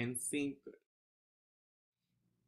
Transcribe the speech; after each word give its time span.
En 0.00 0.16
5. 0.16 0.70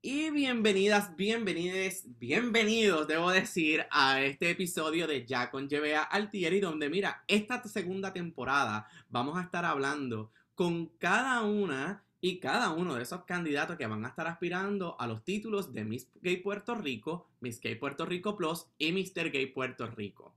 Y 0.01 0.31
bienvenidas, 0.31 1.15
bienvenides, 1.17 2.07
bienvenidos, 2.19 3.07
debo 3.07 3.31
decir, 3.31 3.85
a 3.91 4.23
este 4.23 4.49
episodio 4.49 5.07
de 5.07 5.27
Ya 5.27 5.51
con 5.51 5.69
Llevea 5.69 6.03
Altieri, 6.03 6.61
donde 6.61 6.89
mira, 6.89 7.25
esta 7.29 7.63
segunda 7.69 8.15
temporada 8.15 8.89
vamos 9.11 9.37
a 9.37 9.43
estar 9.43 9.67
hablando 9.67 10.33
con 10.55 10.87
cada 10.97 11.43
una 11.43 12.07
y 12.23 12.41
cada 12.41 12.71
uno 12.71 12.95
de 12.95 13.03
esos 13.03 13.25
candidatos 13.25 13.77
que 13.77 13.87
van 13.87 14.07
a 14.07 14.09
estar 14.09 14.27
aspirando 14.27 14.99
a 14.99 15.07
los 15.07 15.23
títulos 15.23 15.75
de 15.75 15.85
Miss 15.85 16.09
Gay 16.23 16.39
Puerto 16.39 16.75
Rico, 16.75 17.29
Miss 17.41 17.61
Gay 17.61 17.75
Puerto 17.75 18.07
Rico 18.07 18.35
Plus 18.35 18.65
y 18.79 18.93
Mr. 18.93 19.31
Gay 19.31 19.45
Puerto 19.53 19.87
Rico. 19.89 20.35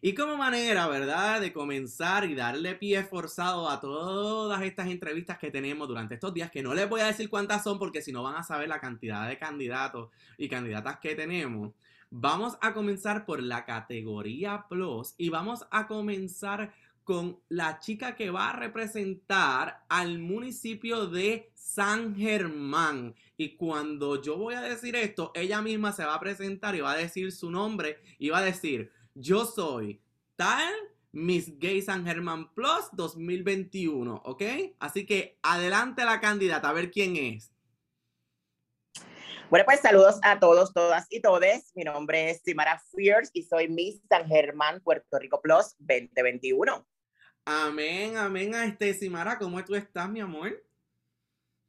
Y 0.00 0.14
como 0.14 0.36
manera, 0.36 0.86
¿verdad?, 0.88 1.40
de 1.40 1.52
comenzar 1.52 2.24
y 2.24 2.34
darle 2.34 2.74
pie 2.74 3.02
forzado 3.04 3.68
a 3.68 3.80
todas 3.80 4.62
estas 4.62 4.88
entrevistas 4.88 5.38
que 5.38 5.50
tenemos 5.50 5.88
durante 5.88 6.14
estos 6.14 6.34
días, 6.34 6.50
que 6.50 6.62
no 6.62 6.74
les 6.74 6.88
voy 6.88 7.00
a 7.00 7.06
decir 7.06 7.30
cuántas 7.30 7.64
son 7.64 7.78
porque 7.78 8.02
si 8.02 8.12
no 8.12 8.22
van 8.22 8.36
a 8.36 8.42
saber 8.42 8.68
la 8.68 8.80
cantidad 8.80 9.28
de 9.28 9.38
candidatos 9.38 10.10
y 10.36 10.48
candidatas 10.48 10.98
que 10.98 11.14
tenemos. 11.14 11.72
Vamos 12.10 12.56
a 12.60 12.72
comenzar 12.72 13.26
por 13.26 13.42
la 13.42 13.64
categoría 13.64 14.66
Plus 14.68 15.14
y 15.18 15.28
vamos 15.28 15.66
a 15.70 15.86
comenzar 15.86 16.72
con 17.06 17.38
la 17.48 17.78
chica 17.78 18.16
que 18.16 18.30
va 18.30 18.50
a 18.50 18.56
representar 18.56 19.84
al 19.88 20.18
municipio 20.18 21.06
de 21.06 21.52
San 21.54 22.16
Germán. 22.16 23.14
Y 23.36 23.50
cuando 23.56 24.20
yo 24.20 24.36
voy 24.36 24.54
a 24.54 24.60
decir 24.60 24.96
esto, 24.96 25.30
ella 25.34 25.62
misma 25.62 25.92
se 25.92 26.04
va 26.04 26.14
a 26.14 26.20
presentar 26.20 26.74
y 26.74 26.80
va 26.80 26.92
a 26.92 26.96
decir 26.96 27.30
su 27.30 27.50
nombre 27.50 28.00
y 28.18 28.30
va 28.30 28.38
a 28.38 28.44
decir, 28.44 28.90
yo 29.16 29.46
soy 29.46 30.02
tal 30.36 30.72
Miss 31.10 31.58
Gay 31.58 31.80
San 31.80 32.04
Germán 32.04 32.52
Plus 32.52 32.90
2021, 32.92 34.22
¿ok? 34.24 34.42
Así 34.78 35.06
que 35.06 35.38
adelante 35.42 36.04
la 36.04 36.20
candidata, 36.20 36.68
a 36.68 36.74
ver 36.74 36.90
quién 36.90 37.16
es. 37.16 37.50
Bueno, 39.48 39.64
pues 39.64 39.80
saludos 39.80 40.18
a 40.22 40.38
todos, 40.38 40.74
todas 40.74 41.06
y 41.08 41.20
todes. 41.20 41.72
Mi 41.74 41.84
nombre 41.84 42.30
es 42.30 42.42
Simara 42.42 42.82
Fierce 42.94 43.30
y 43.32 43.44
soy 43.44 43.68
Miss 43.68 44.00
San 44.08 44.26
Germán 44.26 44.80
Puerto 44.80 45.18
Rico 45.18 45.40
Plus 45.40 45.74
2021. 45.78 46.86
Amén, 47.46 48.16
amén 48.16 48.54
a 48.54 48.66
este 48.66 48.92
Simara. 48.92 49.38
¿Cómo 49.38 49.64
tú 49.64 49.74
estás, 49.74 50.10
mi 50.10 50.20
amor? 50.20 50.62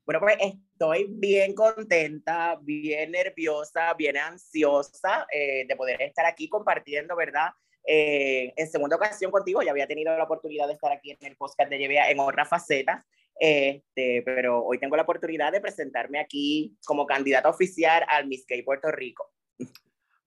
Bueno, 0.06 0.20
pues 0.20 0.38
estoy 0.78 1.08
bien 1.10 1.56
contenta, 1.56 2.56
bien 2.62 3.12
nerviosa, 3.12 3.96
bien 3.96 4.16
ansiosa 4.16 5.26
eh, 5.34 5.66
de 5.68 5.76
poder 5.76 6.00
estar 6.04 6.24
aquí 6.28 6.48
compartiendo, 6.48 7.16
¿verdad? 7.16 7.50
Eh, 7.84 8.54
en 8.56 8.70
segunda 8.70 8.96
ocasión 8.96 9.32
contigo, 9.32 9.64
ya 9.64 9.72
había 9.72 9.88
tenido 9.88 10.16
la 10.16 10.26
oportunidad 10.26 10.68
de 10.68 10.74
estar 10.74 10.92
aquí 10.92 11.10
en 11.10 11.18
el 11.22 11.36
podcast 11.36 11.72
de 11.72 11.80
Llevea 11.80 12.12
en 12.12 12.20
otras 12.20 12.48
facetas, 12.48 13.04
este, 13.40 14.22
pero 14.24 14.64
hoy 14.64 14.78
tengo 14.78 14.96
la 14.96 15.02
oportunidad 15.02 15.52
de 15.52 15.62
presentarme 15.62 16.20
aquí 16.20 16.78
como 16.86 17.08
candidata 17.08 17.50
oficial 17.50 18.06
al 18.08 18.28
Miss 18.28 18.46
Gay 18.46 18.62
Puerto 18.62 18.92
Rico. 18.92 19.32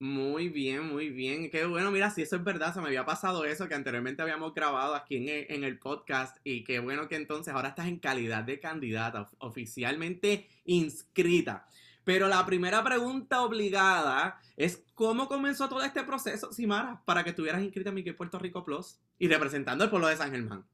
Muy 0.01 0.49
bien, 0.49 0.87
muy 0.87 1.09
bien. 1.09 1.51
Qué 1.51 1.63
bueno, 1.63 1.91
mira, 1.91 2.09
si 2.09 2.23
eso 2.23 2.35
es 2.35 2.43
verdad, 2.43 2.73
se 2.73 2.81
me 2.81 2.87
había 2.87 3.05
pasado 3.05 3.45
eso 3.45 3.67
que 3.67 3.75
anteriormente 3.75 4.23
habíamos 4.23 4.51
grabado 4.55 4.95
aquí 4.95 5.17
en 5.17 5.45
en 5.47 5.63
el, 5.63 5.77
podcast 5.77 6.37
y 6.43 6.63
qué 6.63 6.79
bueno 6.79 7.07
que 7.07 7.17
entonces 7.17 7.53
ahora 7.53 7.69
estás 7.69 7.85
en 7.85 7.99
calidad 7.99 8.43
de 8.43 8.59
candidata 8.59 9.29
oficialmente 9.37 10.47
inscrita. 10.65 11.67
Pero 12.03 12.27
la 12.27 12.43
primera 12.47 12.83
pregunta 12.83 13.43
obligada 13.43 14.41
es 14.57 14.83
cómo 14.95 15.27
comenzó 15.27 15.69
todo 15.69 15.83
este 15.83 16.01
proceso, 16.01 16.51
Simara, 16.51 17.03
para 17.05 17.23
que 17.23 17.29
estuvieras 17.29 17.61
inscrita 17.61 17.89
en 17.89 17.95
Mickey 17.95 18.13
Puerto 18.13 18.39
Rico 18.39 18.63
Plus 18.63 18.99
y 19.19 19.27
representando 19.27 19.83
el 19.83 19.91
pueblo 19.91 20.07
de 20.07 20.17
San 20.17 20.31
Germán. 20.31 20.65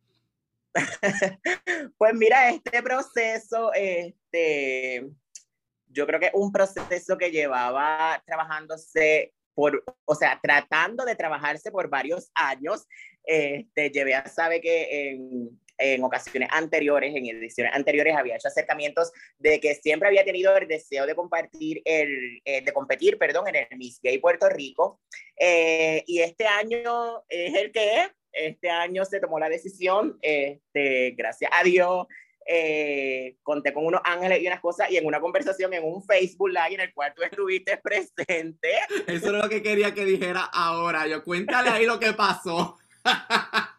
pues 1.98 2.14
mira, 2.14 2.50
este 2.50 2.82
proceso, 2.82 3.74
este, 3.74 5.06
yo 5.98 6.06
creo 6.06 6.20
que 6.20 6.30
un 6.34 6.52
proceso 6.52 7.18
que 7.18 7.32
llevaba 7.32 8.22
trabajándose 8.26 9.34
por, 9.56 9.84
o 10.06 10.14
sea, 10.14 10.40
tratando 10.42 11.04
de 11.04 11.16
trabajarse 11.16 11.72
por 11.72 11.90
varios 11.90 12.30
años. 12.36 12.86
Este, 13.24 13.90
Llevé 13.90 14.14
sabe 14.30 14.62
que 14.62 15.10
en, 15.10 15.60
en 15.80 16.04
ocasiones 16.04 16.50
anteriores, 16.52 17.16
en 17.16 17.26
ediciones 17.26 17.74
anteriores, 17.74 18.16
había 18.16 18.36
hecho 18.36 18.50
acercamientos 18.50 19.12
de 19.40 19.60
que 19.60 19.74
siempre 19.74 20.08
había 20.08 20.24
tenido 20.24 20.56
el 20.56 20.68
deseo 20.68 21.08
de 21.08 21.16
compartir, 21.16 21.82
el, 21.86 22.40
eh, 22.46 22.62
de 22.62 22.72
competir, 22.72 23.18
perdón, 23.18 23.48
en 23.48 23.56
el 23.56 23.78
Miss 23.78 24.00
Gay 24.04 24.20
Puerto 24.20 24.48
Rico. 24.48 25.02
Eh, 25.40 26.04
y 26.06 26.20
este 26.20 26.46
año 26.46 27.24
es 27.28 27.56
el 27.56 27.72
que 27.72 28.02
es. 28.02 28.10
Este 28.32 28.70
año 28.70 29.04
se 29.06 29.20
tomó 29.20 29.40
la 29.40 29.50
decisión, 29.50 30.20
este, 30.22 31.16
gracias 31.18 31.50
a 31.52 31.64
Dios, 31.64 32.06
eh, 32.48 33.36
conté 33.44 33.74
con 33.74 33.86
unos 33.86 34.02
ángeles 34.06 34.42
y 34.42 34.48
unas 34.48 34.62
cosas 34.62 34.90
y 34.90 34.96
en 34.96 35.06
una 35.06 35.20
conversación 35.20 35.74
en 35.74 35.84
un 35.84 36.02
Facebook 36.02 36.50
Live 36.50 36.76
en 36.76 36.80
el 36.80 36.94
cual 36.94 37.14
tú 37.14 37.24
estuviste 37.24 37.78
presente. 37.84 38.72
Eso 39.06 39.26
es 39.28 39.32
lo 39.34 39.50
que 39.50 39.62
quería 39.62 39.94
que 39.94 40.06
dijera 40.06 40.46
ahora. 40.54 41.08
Yo 41.08 41.24
cuéntale 41.24 41.70
ahí 41.70 41.86
lo 41.86 42.00
que 42.00 42.14
pasó. 42.14 42.78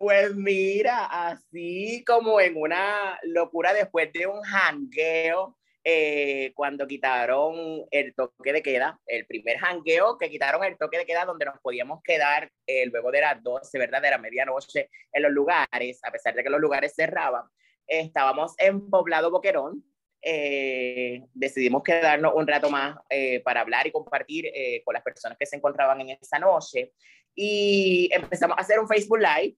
Pues 0.00 0.34
mira, 0.34 1.28
así 1.28 2.02
como 2.06 2.40
en 2.40 2.56
una 2.56 3.18
locura 3.22 3.74
después 3.74 4.10
de 4.14 4.26
un 4.26 4.40
jangueo, 4.40 5.58
eh, 5.84 6.52
cuando 6.54 6.86
quitaron 6.86 7.84
el 7.90 8.14
toque 8.14 8.54
de 8.54 8.62
queda, 8.62 8.98
el 9.04 9.26
primer 9.26 9.58
jangueo 9.58 10.16
que 10.16 10.30
quitaron 10.30 10.64
el 10.64 10.78
toque 10.78 10.96
de 10.96 11.04
queda 11.04 11.26
donde 11.26 11.44
nos 11.44 11.60
podíamos 11.60 12.02
quedar 12.02 12.50
eh, 12.66 12.86
luego 12.86 13.10
de 13.10 13.20
las 13.20 13.42
12, 13.42 13.78
¿verdad? 13.78 14.00
De 14.00 14.08
la 14.08 14.16
medianoche 14.16 14.88
en 15.12 15.22
los 15.22 15.32
lugares, 15.32 16.00
a 16.02 16.10
pesar 16.10 16.34
de 16.34 16.44
que 16.44 16.48
los 16.48 16.62
lugares 16.62 16.94
cerraban 16.96 17.44
estábamos 17.90 18.54
en 18.58 18.88
Poblado 18.88 19.30
Boquerón. 19.30 19.84
Eh, 20.22 21.24
decidimos 21.32 21.82
quedarnos 21.82 22.34
un 22.34 22.46
rato 22.46 22.70
más 22.70 22.96
eh, 23.08 23.40
para 23.40 23.62
hablar 23.62 23.86
y 23.86 23.90
compartir 23.90 24.46
eh, 24.46 24.82
con 24.84 24.92
las 24.92 25.02
personas 25.02 25.38
que 25.38 25.46
se 25.46 25.56
encontraban 25.56 26.00
en 26.00 26.10
esa 26.10 26.38
noche. 26.38 26.92
Y 27.34 28.10
empezamos 28.12 28.58
a 28.58 28.60
hacer 28.60 28.78
un 28.78 28.88
Facebook 28.88 29.18
Live. 29.18 29.56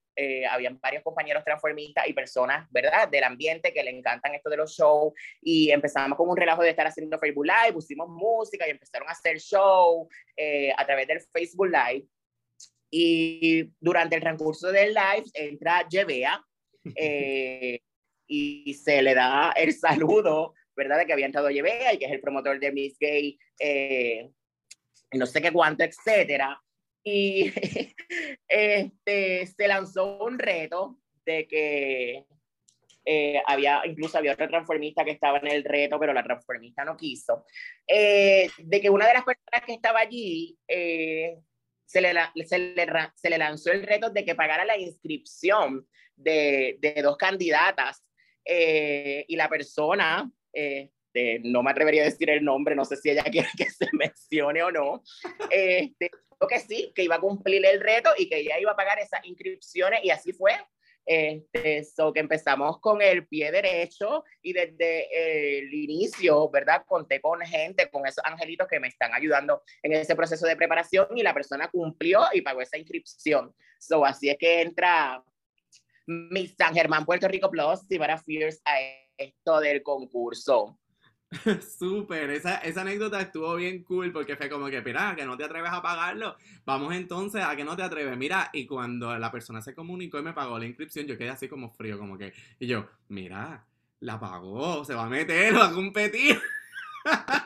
habían 0.49 0.79
varios 0.79 1.03
compañeros 1.03 1.43
transformistas 1.43 2.07
y 2.07 2.13
personas, 2.13 2.69
¿verdad?, 2.71 3.09
del 3.09 3.25
ambiente 3.25 3.73
que 3.73 3.83
le 3.83 3.91
encantan 3.91 4.35
esto 4.35 4.51
de 4.51 4.59
los 4.59 4.73
shows. 4.73 5.13
Y 5.41 5.71
empezamos 5.71 6.17
con 6.17 6.29
un 6.29 6.37
relajo 6.37 6.63
de 6.63 6.71
estar 6.71 6.87
haciendo 6.87 7.19
Facebook 7.19 7.47
Live, 7.47 7.73
pusimos 7.73 8.09
música 8.09 8.67
y 8.67 8.71
empezaron 8.71 9.09
a 9.09 9.13
hacer 9.13 9.39
show 9.41 10.09
a 10.77 10.87
través 10.87 11.09
del 11.09 11.21
Facebook 11.21 11.69
Live. 11.69 12.07
Y 12.91 13.73
durante 13.81 14.17
el 14.17 14.21
transcurso 14.21 14.71
del 14.71 14.95
live 14.95 15.25
entra 15.35 15.87
Jevea. 15.91 16.45
y 18.33 18.73
se 18.73 19.03
le 19.03 19.15
da 19.15 19.53
el 19.53 19.75
saludo, 19.75 20.55
¿verdad? 20.75 20.99
De 20.99 21.07
que 21.07 21.13
había 21.13 21.27
entrado 21.27 21.51
Yevea 21.51 21.93
y 21.93 21.99
que 21.99 22.07
es 22.07 22.13
el 22.13 22.21
promotor 22.21 22.59
de 22.59 22.73
Miss 22.73 22.97
Gay, 22.99 23.39
eh, 23.59 24.31
no 25.13 25.27
sé 25.27 25.43
qué 25.43 25.53
cuánto, 25.53 25.85
etcétera. 25.85 26.61
Y 27.05 27.53
este, 28.49 29.47
se 29.47 29.69
lanzó 29.69 30.25
un 30.25 30.39
reto 30.39 30.99
de 31.27 31.47
que 31.47 32.25
eh, 33.05 33.43
había, 33.47 33.83
incluso 33.85 34.17
había 34.17 34.33
otra 34.33 34.49
transformista 34.49 35.05
que 35.05 35.11
estaba 35.11 35.39
en 35.39 35.49
el 35.49 35.65
reto, 35.65 35.99
pero 36.01 36.15
la 36.15 36.23
transformista 36.23 36.85
no 36.85 36.97
quiso, 36.97 37.45
eh, 37.87 38.49
de 38.59 38.81
que 38.81 38.89
una 38.89 39.09
de 39.09 39.15
las 39.15 39.25
personas 39.25 39.67
que 39.67 39.75
estaba 39.75 40.01
allí 40.01 40.57
se 40.67 42.01
le, 42.01 42.15
se, 42.47 42.59
le, 42.59 42.87
se, 43.15 43.31
le, 43.31 43.39
lanzó 43.39 43.73
el 43.73 43.83
reto 43.83 44.09
de 44.09 44.25
que 44.25 44.35
pagara 44.35 44.65
la 44.65 44.79
inscripción 44.79 45.87
de, 46.17 46.79
de 46.81 47.03
dos 47.03 47.19
candidatas 47.19 48.03
eh, 48.45 49.25
y 49.29 49.37
la 49.37 49.49
persona, 49.49 50.31
este, 50.53 51.41
no 51.45 51.63
me 51.63 51.71
atrevería 51.71 52.03
a 52.03 52.07
decir 52.07 52.31
el 52.31 52.45
nombre, 52.45 52.75
no 52.75 52.85
sé 52.85 52.97
si 52.97 53.11
ella 53.11 53.25
quiere 53.31 53.49
que 53.57 53.71
se 53.71 53.89
mencione 53.93 54.63
o 54.63 54.71
no, 54.71 55.03
este, 55.51 56.11
que 56.49 56.61
sí, 56.61 56.93
que 56.95 57.05
iba 57.05 57.17
a 57.17 57.21
cumplir 57.21 57.65
el 57.65 57.81
reto 57.81 58.11
y 58.17 58.29
que 58.29 58.39
ella 58.39 58.59
iba 58.59 58.73
a 58.73 58.77
pagar 58.77 58.99
esas 58.99 59.25
inscripciones 59.25 60.01
y 60.05 60.11
así 60.11 60.33
fue. 60.33 60.53
Este, 61.05 61.83
que 62.15 62.21
empezamos 62.21 62.79
con 62.79 63.03
el 63.03 63.27
pie 63.27 63.51
derecho 63.51 64.23
y 64.41 64.53
desde 64.53 65.59
el 65.59 65.75
inicio, 65.75 66.49
¿verdad? 66.49 66.85
Conté 66.87 67.21
con 67.21 67.41
gente, 67.41 67.91
con 67.91 68.07
esos 68.07 68.25
angelitos 68.25 68.69
que 68.69 68.79
me 68.79 68.87
están 68.87 69.13
ayudando 69.13 69.63
en 69.83 69.95
ese 69.95 70.15
proceso 70.15 70.47
de 70.47 70.55
preparación 70.55 71.09
y 71.17 71.25
la 71.25 71.35
persona 71.35 71.69
cumplió 71.69 72.23
y 72.33 72.43
pagó 72.43 72.61
esa 72.61 72.79
inscripción. 72.79 73.53
So 73.81 74.05
así 74.05 74.31
es 74.31 74.37
que 74.39 74.61
entra 74.61 75.25
Miss 76.07 76.55
San 76.57 76.75
Germán 76.75 77.05
Puerto 77.05 77.29
Rico 77.29 77.51
Plus 77.51 77.81
y 77.89 77.99
para 77.99 78.19
Fierce 78.19 78.61
a 78.65 78.75
esto 79.17 79.61
del 79.61 79.83
concurso. 79.83 80.79
Súper, 81.79 82.31
esa, 82.31 82.57
esa, 82.57 82.83
anécdota 82.83 83.21
estuvo 83.21 83.55
bien 83.55 83.83
cool 83.85 84.13
porque 84.13 84.37
fue 84.37 84.51
como 84.51 84.67
que, 84.67 84.83
mira, 84.83 85.15
que 85.17 85.25
no 85.25 85.37
te 85.37 85.45
atreves 85.45 85.71
a 85.73 85.81
pagarlo. 85.81 86.37
Vamos 86.65 86.95
entonces 86.95 87.43
a 87.43 87.57
que 87.57 87.65
no 87.65 87.77
te 87.77 87.83
atreves. 87.83 88.17
Mira, 88.17 88.51
y 88.53 88.67
cuando 88.67 89.19
la 89.19 89.31
persona 89.31 89.63
se 89.63 89.75
comunicó 89.75 90.19
y 90.19 90.23
me 90.23 90.35
pagó 90.35 90.59
la 90.59 90.67
inscripción, 90.67 91.07
yo 91.07 91.17
quedé 91.17 91.31
así 91.31 91.49
como 91.49 91.71
frío, 91.71 91.99
como 91.99 92.19
que, 92.19 92.33
y 92.59 92.67
yo, 92.67 92.87
mira, 93.09 93.67
la 94.01 94.21
pagó, 94.21 94.85
se 94.85 94.95
va 94.95 95.05
a 95.05 95.09
meter, 95.09 95.55
va 95.55 95.69
a 95.69 95.73
competir. 95.73 96.39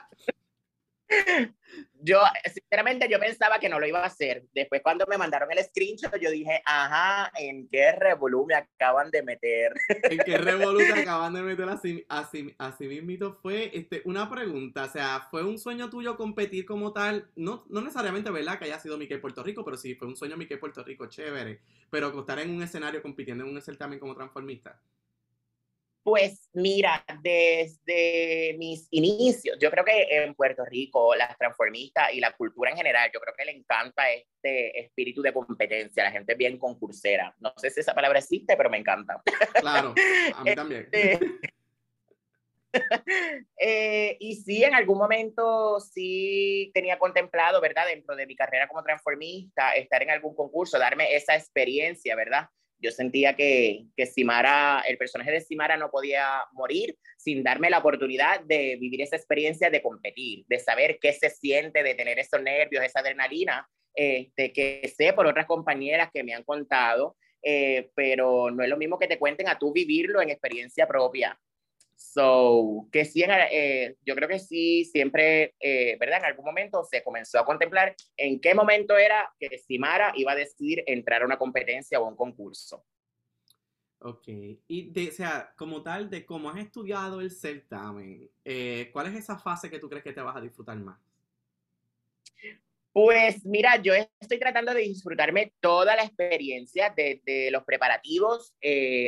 yo, 2.06 2.20
sinceramente, 2.44 3.08
yo 3.10 3.18
pensaba 3.18 3.58
que 3.58 3.68
no 3.68 3.80
lo 3.80 3.86
iba 3.86 4.00
a 4.00 4.06
hacer. 4.06 4.44
Después, 4.54 4.80
cuando 4.82 5.04
me 5.08 5.18
mandaron 5.18 5.50
el 5.50 5.64
screenshot, 5.64 6.16
yo 6.20 6.30
dije, 6.30 6.62
ajá, 6.64 7.32
¿en 7.36 7.68
qué 7.68 7.90
revolú 7.92 8.46
me 8.46 8.54
acaban 8.54 9.10
de 9.10 9.24
meter? 9.24 9.74
¿En 10.04 10.18
qué 10.18 10.38
revolú 10.38 10.78
te 10.78 11.00
acaban 11.00 11.34
de 11.34 11.42
meter 11.42 11.68
así, 11.68 12.06
así, 12.08 12.54
así 12.58 12.86
mismito? 12.86 13.38
Fue 13.42 13.76
este, 13.76 14.02
una 14.04 14.30
pregunta, 14.30 14.84
o 14.84 14.88
sea, 14.88 15.26
¿fue 15.30 15.42
un 15.42 15.58
sueño 15.58 15.90
tuyo 15.90 16.16
competir 16.16 16.64
como 16.64 16.92
tal? 16.92 17.28
No, 17.34 17.64
no 17.68 17.80
necesariamente, 17.80 18.30
¿verdad? 18.30 18.58
Que 18.58 18.66
haya 18.66 18.78
sido 18.78 18.96
Mickey 18.98 19.18
Puerto 19.18 19.42
Rico, 19.42 19.64
pero 19.64 19.76
sí, 19.76 19.96
fue 19.96 20.06
un 20.06 20.16
sueño 20.16 20.36
Mickey 20.36 20.58
Puerto 20.58 20.84
Rico, 20.84 21.06
chévere. 21.06 21.60
Pero 21.90 22.16
estar 22.20 22.38
en 22.38 22.50
un 22.50 22.62
escenario 22.62 23.02
compitiendo 23.02 23.44
en 23.44 23.50
un 23.50 23.60
certamen 23.60 23.98
como 23.98 24.14
transformista. 24.14 24.80
Pues 26.06 26.48
mira, 26.52 27.04
desde 27.20 28.54
mis 28.58 28.86
inicios, 28.92 29.58
yo 29.60 29.72
creo 29.72 29.84
que 29.84 30.06
en 30.08 30.36
Puerto 30.36 30.64
Rico, 30.64 31.16
las 31.16 31.36
transformistas 31.36 32.12
y 32.12 32.20
la 32.20 32.30
cultura 32.30 32.70
en 32.70 32.76
general, 32.76 33.10
yo 33.12 33.18
creo 33.18 33.34
que 33.36 33.44
le 33.44 33.50
encanta 33.50 34.08
este 34.12 34.82
espíritu 34.82 35.20
de 35.20 35.32
competencia, 35.32 36.04
la 36.04 36.12
gente 36.12 36.34
es 36.34 36.38
bien 36.38 36.58
concursera. 36.58 37.34
No 37.40 37.52
sé 37.56 37.70
si 37.70 37.80
esa 37.80 37.92
palabra 37.92 38.20
existe, 38.20 38.56
pero 38.56 38.70
me 38.70 38.78
encanta. 38.78 39.20
Claro, 39.54 39.96
a 40.36 40.44
mí 40.44 40.54
también. 40.54 40.88
Este, 40.92 41.18
eh, 43.58 44.16
y 44.20 44.36
sí, 44.36 44.62
en 44.62 44.76
algún 44.76 44.98
momento 44.98 45.80
sí 45.80 46.70
tenía 46.72 47.00
contemplado, 47.00 47.60
¿verdad? 47.60 47.84
Dentro 47.88 48.14
de 48.14 48.28
mi 48.28 48.36
carrera 48.36 48.68
como 48.68 48.84
transformista, 48.84 49.72
estar 49.72 50.04
en 50.04 50.10
algún 50.10 50.36
concurso, 50.36 50.78
darme 50.78 51.16
esa 51.16 51.34
experiencia, 51.34 52.14
¿verdad? 52.14 52.48
Yo 52.78 52.90
sentía 52.90 53.34
que, 53.34 53.86
que 53.96 54.06
Simara, 54.06 54.82
el 54.86 54.98
personaje 54.98 55.30
de 55.30 55.40
Simara 55.40 55.76
no 55.76 55.90
podía 55.90 56.44
morir 56.52 56.96
sin 57.16 57.42
darme 57.42 57.70
la 57.70 57.78
oportunidad 57.78 58.40
de 58.40 58.76
vivir 58.76 59.02
esa 59.02 59.16
experiencia 59.16 59.70
de 59.70 59.82
competir, 59.82 60.44
de 60.48 60.58
saber 60.58 60.98
qué 61.00 61.12
se 61.12 61.30
siente, 61.30 61.82
de 61.82 61.94
tener 61.94 62.18
esos 62.18 62.42
nervios, 62.42 62.84
esa 62.84 63.00
adrenalina, 63.00 63.68
este, 63.94 64.52
que 64.52 64.92
sé 64.96 65.12
por 65.12 65.26
otras 65.26 65.46
compañeras 65.46 66.10
que 66.12 66.22
me 66.22 66.34
han 66.34 66.44
contado, 66.44 67.16
eh, 67.42 67.90
pero 67.94 68.50
no 68.50 68.62
es 68.62 68.68
lo 68.68 68.76
mismo 68.76 68.98
que 68.98 69.08
te 69.08 69.18
cuenten 69.18 69.48
a 69.48 69.58
tú 69.58 69.72
vivirlo 69.72 70.20
en 70.20 70.30
experiencia 70.30 70.86
propia. 70.86 71.38
So, 71.96 72.88
que 72.92 73.06
sí, 73.06 73.24
eh, 73.26 73.96
yo 74.04 74.14
creo 74.14 74.28
que 74.28 74.38
sí, 74.38 74.84
siempre, 74.84 75.54
eh, 75.58 75.96
¿verdad? 75.98 76.18
En 76.18 76.26
algún 76.26 76.44
momento 76.44 76.84
se 76.84 77.02
comenzó 77.02 77.38
a 77.38 77.44
contemplar 77.46 77.96
en 78.18 78.38
qué 78.38 78.54
momento 78.54 78.98
era 78.98 79.32
que 79.40 79.58
Simara 79.58 80.12
iba 80.14 80.32
a 80.32 80.36
decidir 80.36 80.84
entrar 80.86 81.22
a 81.22 81.24
una 81.24 81.38
competencia 81.38 81.98
o 81.98 82.06
un 82.06 82.14
concurso. 82.14 82.84
Ok, 84.00 84.28
y 84.28 84.90
de, 84.90 85.08
o 85.08 85.12
sea, 85.12 85.54
como 85.56 85.82
tal, 85.82 86.10
de 86.10 86.26
cómo 86.26 86.50
has 86.50 86.58
estudiado 86.58 87.22
el 87.22 87.30
certamen, 87.30 88.30
eh, 88.44 88.90
¿cuál 88.92 89.06
es 89.06 89.14
esa 89.14 89.38
fase 89.38 89.70
que 89.70 89.78
tú 89.78 89.88
crees 89.88 90.04
que 90.04 90.12
te 90.12 90.20
vas 90.20 90.36
a 90.36 90.40
disfrutar 90.42 90.76
más? 90.76 91.00
Pues 92.92 93.44
mira, 93.44 93.76
yo 93.76 93.94
estoy 94.20 94.38
tratando 94.38 94.74
de 94.74 94.82
disfrutarme 94.82 95.54
toda 95.60 95.96
la 95.96 96.04
experiencia, 96.04 96.92
desde 96.94 97.50
los 97.50 97.64
preparativos 97.64 98.54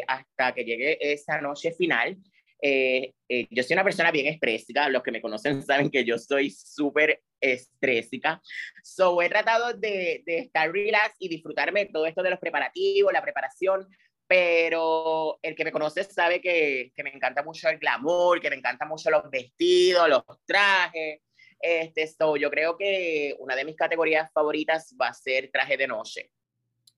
hasta 0.07 0.55
que 0.55 0.65
llegue 0.65 1.13
esa 1.13 1.41
noche 1.41 1.73
final. 1.73 2.19
Eh, 2.61 3.15
eh, 3.29 3.47
yo 3.51 3.63
soy 3.63 3.75
una 3.75 3.85
persona 3.85 4.11
bien 4.11 4.27
estrésica, 4.27 4.89
los 4.89 5.03
que 5.03 5.13
me 5.13 5.21
conocen 5.21 5.63
saben 5.63 5.91
que 5.91 6.05
yo 6.05 6.19
soy 6.19 6.51
súper 6.51 7.23
estrésica. 7.41 8.41
So, 8.83 9.23
he 9.23 9.29
tratado 9.29 9.75
de, 9.75 10.23
de, 10.27 10.39
estar 10.39 10.71
relax 10.71 11.15
y 11.19 11.29
disfrutarme 11.29 11.87
todo 11.87 12.07
esto 12.07 12.23
de 12.23 12.31
los 12.31 12.39
preparativos, 12.39 13.13
la 13.13 13.23
preparación, 13.23 13.87
pero 14.27 15.39
el 15.43 15.55
que 15.55 15.65
me 15.65 15.73
conoce 15.73 16.05
sabe 16.05 16.41
que, 16.41 16.93
que 16.95 17.03
me 17.03 17.11
encanta 17.11 17.43
mucho 17.43 17.69
el 17.69 17.79
glamour, 17.79 18.41
que 18.41 18.51
me 18.51 18.57
encanta 18.57 18.85
mucho 18.85 19.11
los 19.11 19.31
vestidos, 19.31 20.09
los 20.09 20.23
trajes. 20.45 21.21
Este, 21.61 22.07
so, 22.07 22.37
yo 22.37 22.51
creo 22.51 22.77
que 22.77 23.35
una 23.39 23.57
de 23.57 23.65
mis 23.65 23.77
categorías 23.77 24.31
favoritas 24.33 24.95
va 25.01 25.09
a 25.09 25.15
ser 25.15 25.51
traje 25.51 25.77
de 25.77 25.87
noche. 25.87 26.31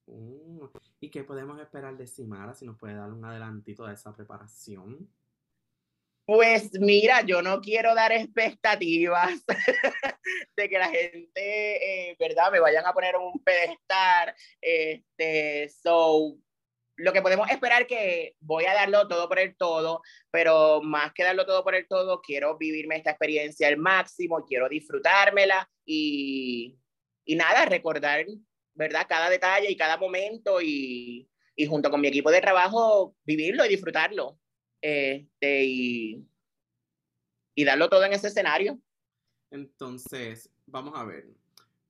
Uh, 0.07 0.69
¿Y 0.99 1.09
qué 1.09 1.23
podemos 1.23 1.61
esperar 1.61 1.97
de 1.97 2.07
Simara? 2.07 2.53
Si 2.53 2.67
nos 2.67 2.77
puede 2.77 2.95
dar 2.95 3.12
un 3.12 3.25
adelantito 3.25 3.87
de 3.87 3.95
esa 3.95 4.15
preparación. 4.15 5.09
Pues 6.32 6.71
mira, 6.79 7.23
yo 7.23 7.43
no 7.43 7.61
quiero 7.61 7.93
dar 7.93 8.12
expectativas 8.12 9.32
de 10.56 10.69
que 10.69 10.79
la 10.79 10.88
gente, 10.88 11.32
eh, 12.11 12.17
¿verdad?, 12.21 12.53
me 12.53 12.61
vayan 12.61 12.87
a 12.87 12.93
poner 12.93 13.17
un 13.17 13.43
pedestal. 13.43 14.32
Este, 14.61 15.69
so, 15.82 16.37
lo 16.94 17.12
que 17.12 17.21
podemos 17.21 17.50
esperar 17.50 17.85
que 17.88 18.37
voy 18.38 18.65
a 18.67 18.75
darlo 18.75 19.09
todo 19.09 19.29
por 19.29 19.41
el 19.41 19.56
todo, 19.56 20.03
pero 20.31 20.81
más 20.82 21.12
que 21.15 21.25
darlo 21.25 21.44
todo 21.47 21.65
por 21.65 21.75
el 21.75 21.88
todo, 21.88 22.21
quiero 22.21 22.56
vivirme 22.56 22.94
esta 22.94 23.11
experiencia 23.11 23.67
al 23.67 23.79
máximo, 23.79 24.44
quiero 24.47 24.69
disfrutármela 24.69 25.69
y, 25.85 26.79
y 27.25 27.35
nada, 27.35 27.65
recordar, 27.65 28.25
¿verdad?, 28.75 29.06
cada 29.09 29.31
detalle 29.31 29.69
y 29.69 29.76
cada 29.76 29.97
momento 29.97 30.61
y, 30.62 31.29
y 31.56 31.67
junto 31.67 31.91
con 31.91 32.00
mi 32.00 32.06
equipo 32.06 32.31
de 32.31 32.41
trabajo, 32.41 33.17
vivirlo 33.25 33.67
y 33.67 33.71
disfrutarlo 33.71 34.38
este, 34.81 35.65
y, 35.65 36.25
y 37.55 37.65
darlo 37.65 37.88
todo 37.88 38.05
en 38.05 38.12
ese 38.12 38.29
escenario. 38.29 38.79
Entonces, 39.50 40.50
vamos 40.67 40.94
a 40.97 41.05
ver, 41.05 41.29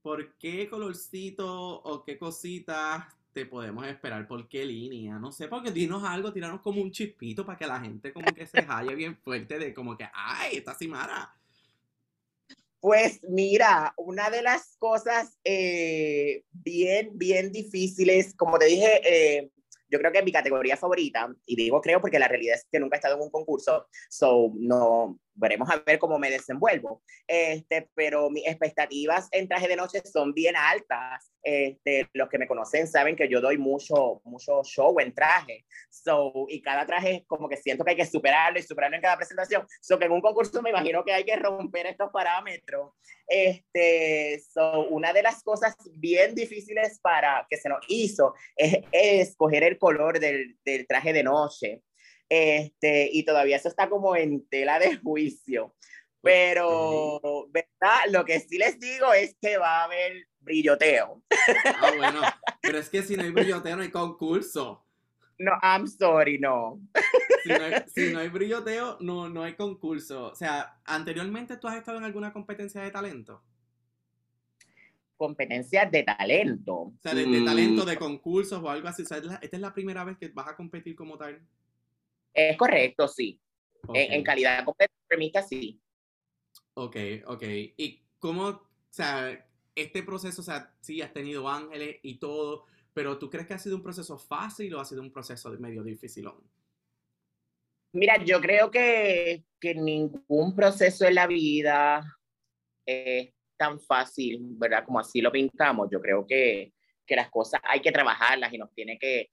¿por 0.02 0.37
qué 0.38 0.69
colorcito 0.69 1.82
o 1.82 2.02
qué 2.04 2.19
cositas 2.19 3.04
te 3.32 3.46
podemos 3.46 3.87
esperar? 3.87 4.26
¿Por 4.26 4.48
qué 4.48 4.64
línea? 4.64 5.19
No 5.19 5.31
sé, 5.31 5.46
porque 5.48 5.70
dinos 5.70 6.02
algo, 6.04 6.32
tiranos 6.32 6.60
como 6.60 6.81
un 6.81 6.90
chispito 6.90 7.44
para 7.44 7.58
que 7.58 7.66
la 7.66 7.81
gente 7.81 8.12
como 8.12 8.32
que 8.34 8.46
se 8.46 8.62
halle 8.62 8.94
bien 8.94 9.16
fuerte 9.16 9.58
de 9.58 9.75
como 9.75 9.96
que, 9.96 10.08
ay, 10.12 10.56
esta 10.56 10.75
Simara. 10.75 11.34
Pues 12.81 13.20
mira, 13.28 13.93
una 13.98 14.31
de 14.31 14.40
las 14.40 14.76
cosas 14.78 15.38
eh, 15.44 16.44
bien, 16.50 17.10
bien 17.19 17.52
difíciles, 17.52 18.34
como 18.34 18.58
te 18.58 18.64
dije, 18.64 19.00
eh, 19.04 19.50
yo 19.90 19.98
creo 19.98 20.12
que 20.12 20.22
mi 20.22 20.32
categoría 20.32 20.76
favorita, 20.76 21.34
y 21.46 21.56
digo 21.56 21.81
creo 21.81 22.00
porque 22.00 22.19
la 22.19 22.28
realidad 22.28 22.56
es 22.56 22.66
que 22.70 22.81
nunca 22.81 22.96
he 22.96 22.98
estado 22.98 23.16
en 23.16 23.22
un 23.22 23.31
concurso, 23.31 23.87
so 24.08 24.52
no, 24.54 25.19
veremos 25.40 25.69
a 25.70 25.78
ver 25.78 25.98
cómo 25.98 26.19
me 26.19 26.31
desenvuelvo. 26.31 27.02
Este, 27.26 27.88
pero 27.94 28.31
mis 28.31 28.46
expectativas 28.46 29.28
en 29.32 29.48
traje 29.48 29.69
de 29.69 29.76
noche 29.76 30.02
son 30.04 30.32
bien 30.32 30.56
altas. 30.56 31.32
Este, 31.42 32.06
los 32.12 32.28
que 32.28 32.38
me 32.38 32.46
conocen 32.46 32.87
saben 32.87 33.16
que 33.16 33.28
yo 33.28 33.40
doy 33.40 33.56
mucho, 33.56 34.20
mucho 34.25 34.62
show 34.62 34.98
en 35.00 35.14
traje. 35.14 35.64
So, 35.88 36.46
y 36.48 36.60
cada 36.60 36.87
traje 36.87 37.25
como 37.26 37.48
que 37.48 37.56
siento 37.56 37.84
que 37.84 37.92
hay 37.92 37.96
que 37.96 38.06
superarlo 38.06 38.58
y 38.58 38.62
superarlo 38.62 38.96
en 38.96 39.02
cada 39.02 39.16
presentación. 39.16 39.66
So, 39.81 39.98
que 39.98 40.04
en 40.04 40.12
un 40.12 40.20
concurso 40.20 40.60
me 40.62 40.70
imagino 40.70 41.04
que 41.04 41.12
hay 41.12 41.25
que 41.25 41.37
romper 41.37 41.86
estos 41.86 42.10
parámetros. 42.12 42.93
Este, 43.26 44.40
so, 44.52 44.88
una 44.88 45.12
de 45.12 45.22
las 45.22 45.43
cosas 45.43 45.75
bien 45.94 46.34
difíciles 46.34 47.00
para 47.00 47.46
que 47.48 47.56
se 47.56 47.69
nos 47.69 47.81
hizo 47.88 48.34
es, 48.56 48.78
es 48.93 49.31
escoger 49.31 49.62
el 49.64 49.78
color 49.78 50.20
del, 50.20 50.58
del 50.64 50.86
traje 50.86 51.12
de 51.12 51.22
noche. 51.22 51.82
Este, 52.31 53.11
y 53.12 53.25
todavía 53.25 53.56
eso 53.56 53.69
está 53.69 53.91
como 53.91 54.15
en 54.15 54.47
tela 54.47 54.79
de 54.79 54.97
juicio. 54.97 55.75
Pero, 56.22 57.49
¿verdad? 57.51 58.05
Lo 58.10 58.25
que 58.25 58.41
sí 58.41 58.56
les 58.56 58.79
digo 58.79 59.13
es 59.13 59.37
que 59.41 59.58
va 59.58 59.81
a 59.81 59.84
haber 59.84 60.29
brilloteo. 60.39 61.22
Ah, 61.82 61.93
bueno, 61.96 62.20
pero 62.63 62.79
es 62.79 62.89
que 62.89 63.03
si 63.03 63.17
no 63.17 63.25
hay 63.25 63.31
brilloteo 63.31 63.77
no 63.77 63.82
hay 63.82 63.91
concurso. 63.91 64.84
No, 65.39 65.53
I'm 65.63 65.87
sorry, 65.87 66.39
no. 66.39 66.81
Si 67.94 68.13
no 68.13 68.19
hay, 68.19 68.29
brilloteo, 68.29 68.99
no, 69.01 69.29
no 69.31 69.43
hay 69.43 69.55
concurso. 69.55 70.27
O 70.27 70.34
sea, 70.34 70.79
¿anteriormente 70.84 71.56
tú 71.56 71.67
has 71.67 71.77
estado 71.77 71.96
en 71.96 72.05
alguna 72.05 72.32
competencia 72.32 72.82
de 72.82 72.91
talento? 72.91 73.43
Competencias 75.17 75.91
de 75.91 76.03
talento. 76.03 76.75
O 76.75 76.94
sea, 77.03 77.15
de, 77.15 77.25
talento, 77.43 77.87
de 77.87 77.96
mm. 77.96 77.99
concursos 77.99 78.63
o 78.63 78.69
algo 78.69 78.89
así. 78.89 79.03
O 79.03 79.06
sea, 79.06 79.17
esta 79.17 79.56
es 79.56 79.60
la 79.60 79.72
primera 79.72 80.05
vez 80.05 80.19
que 80.19 80.29
vas 80.29 80.49
a 80.49 80.56
competir 80.56 80.94
como 80.94 81.17
tal. 81.17 81.41
Es 82.32 82.56
correcto, 82.56 83.08
sí. 83.08 83.41
En, 83.94 84.22
calidad 84.22 84.65
completa, 84.65 85.43
sí. 85.43 85.81
Ok, 86.75 86.96
ok. 87.27 87.43
¿Y 87.77 88.03
cómo, 88.19 88.46
o 88.49 88.69
sea, 88.89 89.46
este 89.75 90.03
proceso, 90.03 90.43
o 90.43 90.44
sea, 90.44 90.75
sí, 90.81 91.01
has 91.03 91.13
tenido 91.13 91.49
ángeles 91.49 91.96
y 92.03 92.19
todo, 92.19 92.67
pero 92.93 93.19
¿tú 93.19 93.31
crees 93.31 93.46
que 93.46 93.55
ha 93.55 93.58
sido 93.58 93.77
un 93.77 93.82
proceso 93.82 94.19
fácil 94.19 94.75
o 94.75 94.81
ha 94.81 94.84
sido 94.84 95.03
un 95.03 95.13
proceso 95.13 95.51
medio 95.58 95.82
difícil? 95.82 96.29
Mira, 97.93 98.22
yo 98.22 98.41
creo 98.41 98.70
que, 98.70 99.44
que 99.58 99.75
ningún 99.75 100.55
proceso 100.55 101.06
en 101.06 101.15
la 101.17 101.27
vida 101.27 102.19
es 102.87 103.32
tan 103.56 103.81
fácil, 103.81 104.39
¿verdad? 104.43 104.84
Como 104.84 105.01
así 105.01 105.20
lo 105.20 105.32
pintamos. 105.32 105.89
Yo 105.91 106.01
creo 106.01 106.27
que, 106.27 106.72
que 107.06 107.17
las 107.17 107.31
cosas 107.31 107.60
hay 107.65 107.81
que 107.81 107.93
trabajarlas 107.93 108.53
y 108.53 108.58
nos 108.58 108.72
tiene 108.72 108.99
que, 108.99 109.31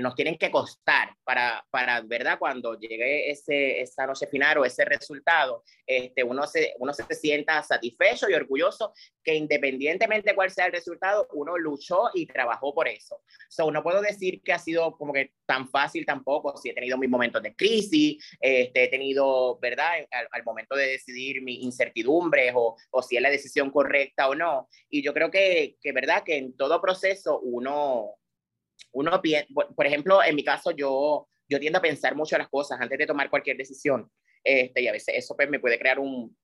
nos 0.00 0.14
tienen 0.14 0.38
que 0.38 0.50
costar 0.50 1.16
para, 1.24 1.64
para, 1.70 2.00
¿verdad? 2.02 2.38
Cuando 2.38 2.78
llegue 2.78 3.30
ese, 3.30 3.80
esa 3.80 4.06
noche 4.06 4.26
final 4.26 4.58
o 4.58 4.64
ese 4.64 4.84
resultado, 4.84 5.64
este, 5.86 6.22
uno, 6.22 6.46
se, 6.46 6.74
uno 6.78 6.92
se 6.92 7.02
sienta 7.14 7.62
satisfecho 7.62 8.28
y 8.28 8.34
orgulloso 8.34 8.92
que 9.22 9.34
independientemente 9.34 10.30
de 10.30 10.34
cuál 10.34 10.50
sea 10.50 10.66
el 10.66 10.72
resultado, 10.72 11.28
uno 11.32 11.56
luchó 11.56 12.10
y 12.14 12.26
trabajó 12.26 12.74
por 12.74 12.88
eso. 12.88 13.22
So, 13.48 13.70
no 13.70 13.82
puedo 13.82 14.00
decir 14.00 14.42
que 14.42 14.52
ha 14.52 14.58
sido 14.58 14.96
como 14.96 15.12
que 15.12 15.32
tan 15.46 15.68
fácil 15.68 16.06
tampoco, 16.06 16.56
si 16.56 16.70
he 16.70 16.74
tenido 16.74 16.98
mis 16.98 17.10
momentos 17.10 17.42
de 17.42 17.54
crisis, 17.54 18.24
este, 18.40 18.84
he 18.84 18.88
tenido, 18.88 19.58
¿verdad? 19.58 20.06
Al, 20.10 20.28
al, 20.30 20.44
momento 20.44 20.74
de 20.74 20.86
decidir 20.88 21.42
mis 21.42 21.62
incertidumbres 21.62 22.52
o, 22.54 22.76
o 22.90 23.02
si 23.02 23.16
es 23.16 23.22
la 23.22 23.30
decisión 23.30 23.70
correcta 23.70 24.28
o 24.28 24.34
no. 24.34 24.68
Y 24.88 25.02
yo 25.02 25.12
creo 25.12 25.30
que, 25.30 25.76
que, 25.80 25.92
¿verdad? 25.92 26.22
Que 26.24 26.36
en 26.36 26.56
todo 26.56 26.80
proceso 26.80 27.40
uno 27.40 28.16
uno 28.92 29.20
por 29.74 29.86
ejemplo, 29.86 30.22
en 30.22 30.34
mi 30.34 30.44
caso 30.44 30.70
yo, 30.70 31.28
yo 31.48 31.60
tiendo 31.60 31.78
a 31.78 31.82
pensar 31.82 32.14
mucho 32.14 32.38
las 32.38 32.48
cosas 32.48 32.80
antes 32.80 32.98
de 32.98 33.06
tomar 33.06 33.30
cualquier 33.30 33.56
decisión, 33.56 34.10
este, 34.44 34.82
y 34.82 34.88
a 34.88 34.92
veces 34.92 35.14
eso 35.16 35.36
pues, 35.36 35.48
me 35.48 35.60
puede 35.60 35.78
crear 35.78 35.98
un, 35.98 36.36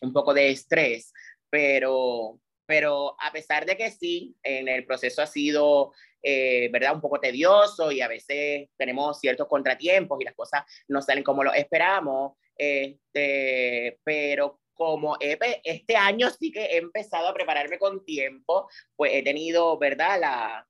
un 0.00 0.12
poco 0.12 0.34
de 0.34 0.50
estrés, 0.50 1.12
pero, 1.50 2.40
pero 2.66 3.16
a 3.20 3.32
pesar 3.32 3.66
de 3.66 3.76
que 3.76 3.90
sí, 3.90 4.36
en 4.42 4.68
el 4.68 4.84
proceso 4.84 5.22
ha 5.22 5.26
sido, 5.26 5.92
eh, 6.22 6.68
¿verdad? 6.72 6.94
Un 6.94 7.00
poco 7.00 7.20
tedioso 7.20 7.92
y 7.92 8.00
a 8.00 8.08
veces 8.08 8.68
tenemos 8.76 9.20
ciertos 9.20 9.46
contratiempos 9.46 10.20
y 10.20 10.24
las 10.24 10.34
cosas 10.34 10.64
no 10.88 11.00
salen 11.00 11.24
como 11.24 11.44
lo 11.44 11.52
esperamos, 11.52 12.32
este, 12.56 13.98
pero 14.02 14.60
como 14.74 15.16
este 15.20 15.96
año 15.96 16.28
sí 16.30 16.52
que 16.52 16.64
he 16.64 16.76
empezado 16.76 17.28
a 17.28 17.34
prepararme 17.34 17.78
con 17.78 18.04
tiempo, 18.04 18.68
pues 18.94 19.12
he 19.14 19.22
tenido, 19.22 19.78
¿verdad? 19.78 20.20
La, 20.20 20.66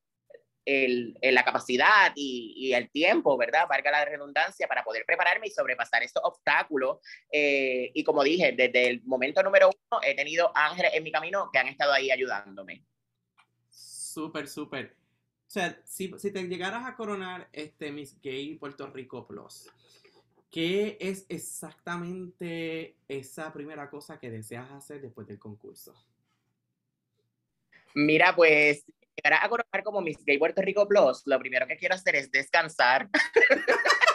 el, 0.66 1.16
la 1.22 1.44
capacidad 1.44 2.12
y, 2.16 2.52
y, 2.56 2.74
el 2.74 2.90
tiempo, 2.90 3.36
¿verdad? 3.36 3.66
Valga 3.68 3.90
la 3.92 4.04
redundancia, 4.04 4.66
para 4.66 4.82
poder 4.82 5.04
prepararme 5.06 5.46
y 5.46 5.50
sobrepasar 5.50 6.02
estos 6.02 6.22
obstáculos. 6.24 6.98
Eh, 7.30 7.92
y 7.94 8.02
como 8.02 8.24
dije, 8.24 8.52
desde 8.52 8.90
el 8.90 9.02
momento 9.04 9.42
número 9.42 9.68
uno 9.68 10.00
he 10.02 10.14
tenido 10.14 10.50
ángeles 10.54 10.90
en 10.94 11.04
mi 11.04 11.12
camino 11.12 11.48
que 11.52 11.58
han 11.60 11.68
estado 11.68 11.92
ahí 11.92 12.10
ayudándome. 12.10 12.84
Súper, 13.70 14.48
súper. 14.48 14.96
O 15.46 15.50
sea, 15.50 15.80
si, 15.84 16.12
si, 16.18 16.32
te 16.32 16.42
llegaras 16.42 16.84
a 16.84 16.96
coronar 16.96 17.48
este 17.52 17.92
Miss 17.92 18.20
Gay 18.20 18.56
Puerto 18.56 18.88
Rico 18.88 19.26
Plus, 19.26 19.70
¿qué 20.50 20.98
es 21.00 21.24
exactamente 21.28 22.96
esa 23.06 23.52
primera 23.52 23.88
cosa 23.88 24.18
que 24.18 24.30
deseas 24.30 24.68
hacer 24.72 25.00
después 25.00 25.28
del 25.28 25.38
concurso? 25.38 25.94
Mira, 27.94 28.34
pues 28.34 28.84
llegar 29.16 29.40
a 29.42 29.48
coronar 29.48 29.82
como 29.82 30.00
Miss 30.00 30.24
Gay 30.24 30.38
Puerto 30.38 30.62
Rico 30.62 30.86
Plus, 30.86 31.22
lo 31.26 31.38
primero 31.38 31.66
que 31.66 31.76
quiero 31.76 31.94
hacer 31.94 32.16
es 32.16 32.30
descansar. 32.30 33.08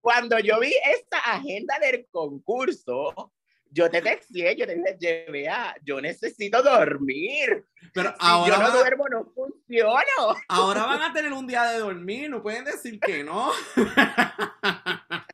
Cuando 0.00 0.38
yo 0.40 0.58
vi 0.58 0.74
esta 0.84 1.18
agenda 1.18 1.78
del 1.78 2.08
concurso, 2.10 3.32
yo 3.70 3.88
te 3.88 4.00
decía, 4.02 4.52
yo 4.52 4.66
te 4.66 4.76
dije, 4.98 5.48
a, 5.48 5.76
yo 5.82 6.00
necesito 6.00 6.62
dormir. 6.62 7.64
Pero 7.94 8.10
si 8.10 8.16
ahora 8.18 8.56
yo 8.56 8.62
no 8.62 8.70
duermo, 8.72 9.08
no 9.08 9.24
funciono. 9.32 10.36
Ahora 10.48 10.84
van 10.84 11.02
a 11.02 11.12
tener 11.12 11.32
un 11.32 11.46
día 11.46 11.64
de 11.64 11.78
dormir, 11.78 12.28
no 12.30 12.42
pueden 12.42 12.64
decir 12.64 12.98
que 13.00 13.22
no. 13.22 13.52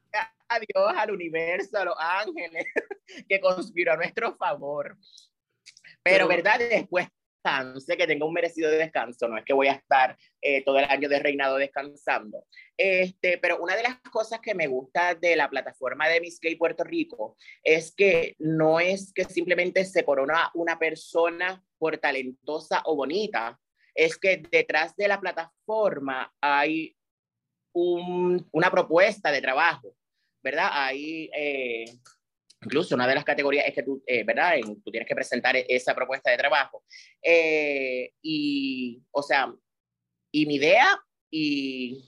Adiós 0.49 0.95
al 0.97 1.11
universo, 1.11 1.79
a 1.79 1.85
los 1.85 1.97
ángeles, 1.99 2.67
que 3.29 3.41
conspiró 3.41 3.93
a 3.93 3.97
nuestro 3.97 4.35
favor. 4.35 4.97
Pero, 6.03 6.27
Pero 6.27 6.29
¿verdad? 6.29 6.59
Después 6.59 7.09
descanse, 7.43 7.97
que 7.97 8.07
tenga 8.07 8.27
un 8.27 8.33
merecido 8.33 8.71
descanso, 8.71 9.29
no 9.29 9.39
es 9.39 9.45
que 9.45 9.53
voy 9.53 9.69
a 9.69 9.73
estar 9.73 10.17
eh, 10.41 10.63
todo 10.65 10.79
el 10.79 10.85
año 10.85 11.09
de 11.09 11.19
reinado 11.19 11.57
descansando. 11.57 12.45
Este, 12.77 13.39
pero 13.39 13.59
una 13.59 13.77
de 13.77 13.83
las 13.83 13.99
cosas 14.11 14.41
que 14.41 14.55
me 14.55 14.67
gusta 14.67 15.15
de 15.15 15.37
la 15.37 15.49
plataforma 15.49 16.09
de 16.09 16.21
Miss 16.21 16.39
Gay 16.41 16.57
Puerto 16.57 16.85
Rico 16.85 17.37
es 17.63 17.95
que 17.95 18.35
no 18.39 18.81
es 18.81 19.13
que 19.13 19.25
simplemente 19.25 19.85
se 19.85 20.05
corona 20.05 20.51
una 20.55 20.79
persona 20.79 21.63
por 21.79 21.99
talentosa 21.99 22.83
o 22.85 22.97
bonita, 22.97 23.59
es 23.95 24.17
que 24.17 24.43
detrás 24.51 24.95
de 24.97 25.09
la 25.09 25.21
plataforma 25.21 26.33
hay 26.41 26.97
un, 27.73 28.47
una 28.53 28.71
propuesta 28.71 29.31
de 29.31 29.41
trabajo, 29.41 29.95
¿verdad? 30.43 30.71
Hay... 30.73 31.31
Eh, 31.35 31.85
Incluso 32.63 32.95
una 32.95 33.07
de 33.07 33.15
las 33.15 33.25
categorías 33.25 33.67
es 33.67 33.75
que 33.75 33.83
tú, 33.83 34.03
eh, 34.07 34.25
¿verdad? 34.25 34.55
tú 34.85 34.91
tienes 34.91 35.09
que 35.09 35.15
presentar 35.15 35.57
e-, 35.57 35.67
esa 35.69 35.95
propuesta 35.95 36.31
de 36.31 36.37
trabajo. 36.37 36.85
Eh, 37.23 38.13
y, 38.21 39.01
o 39.13 39.23
sea, 39.23 39.53
y 40.33 40.47
mi 40.47 40.57
idea 40.57 40.99
y 41.31 42.05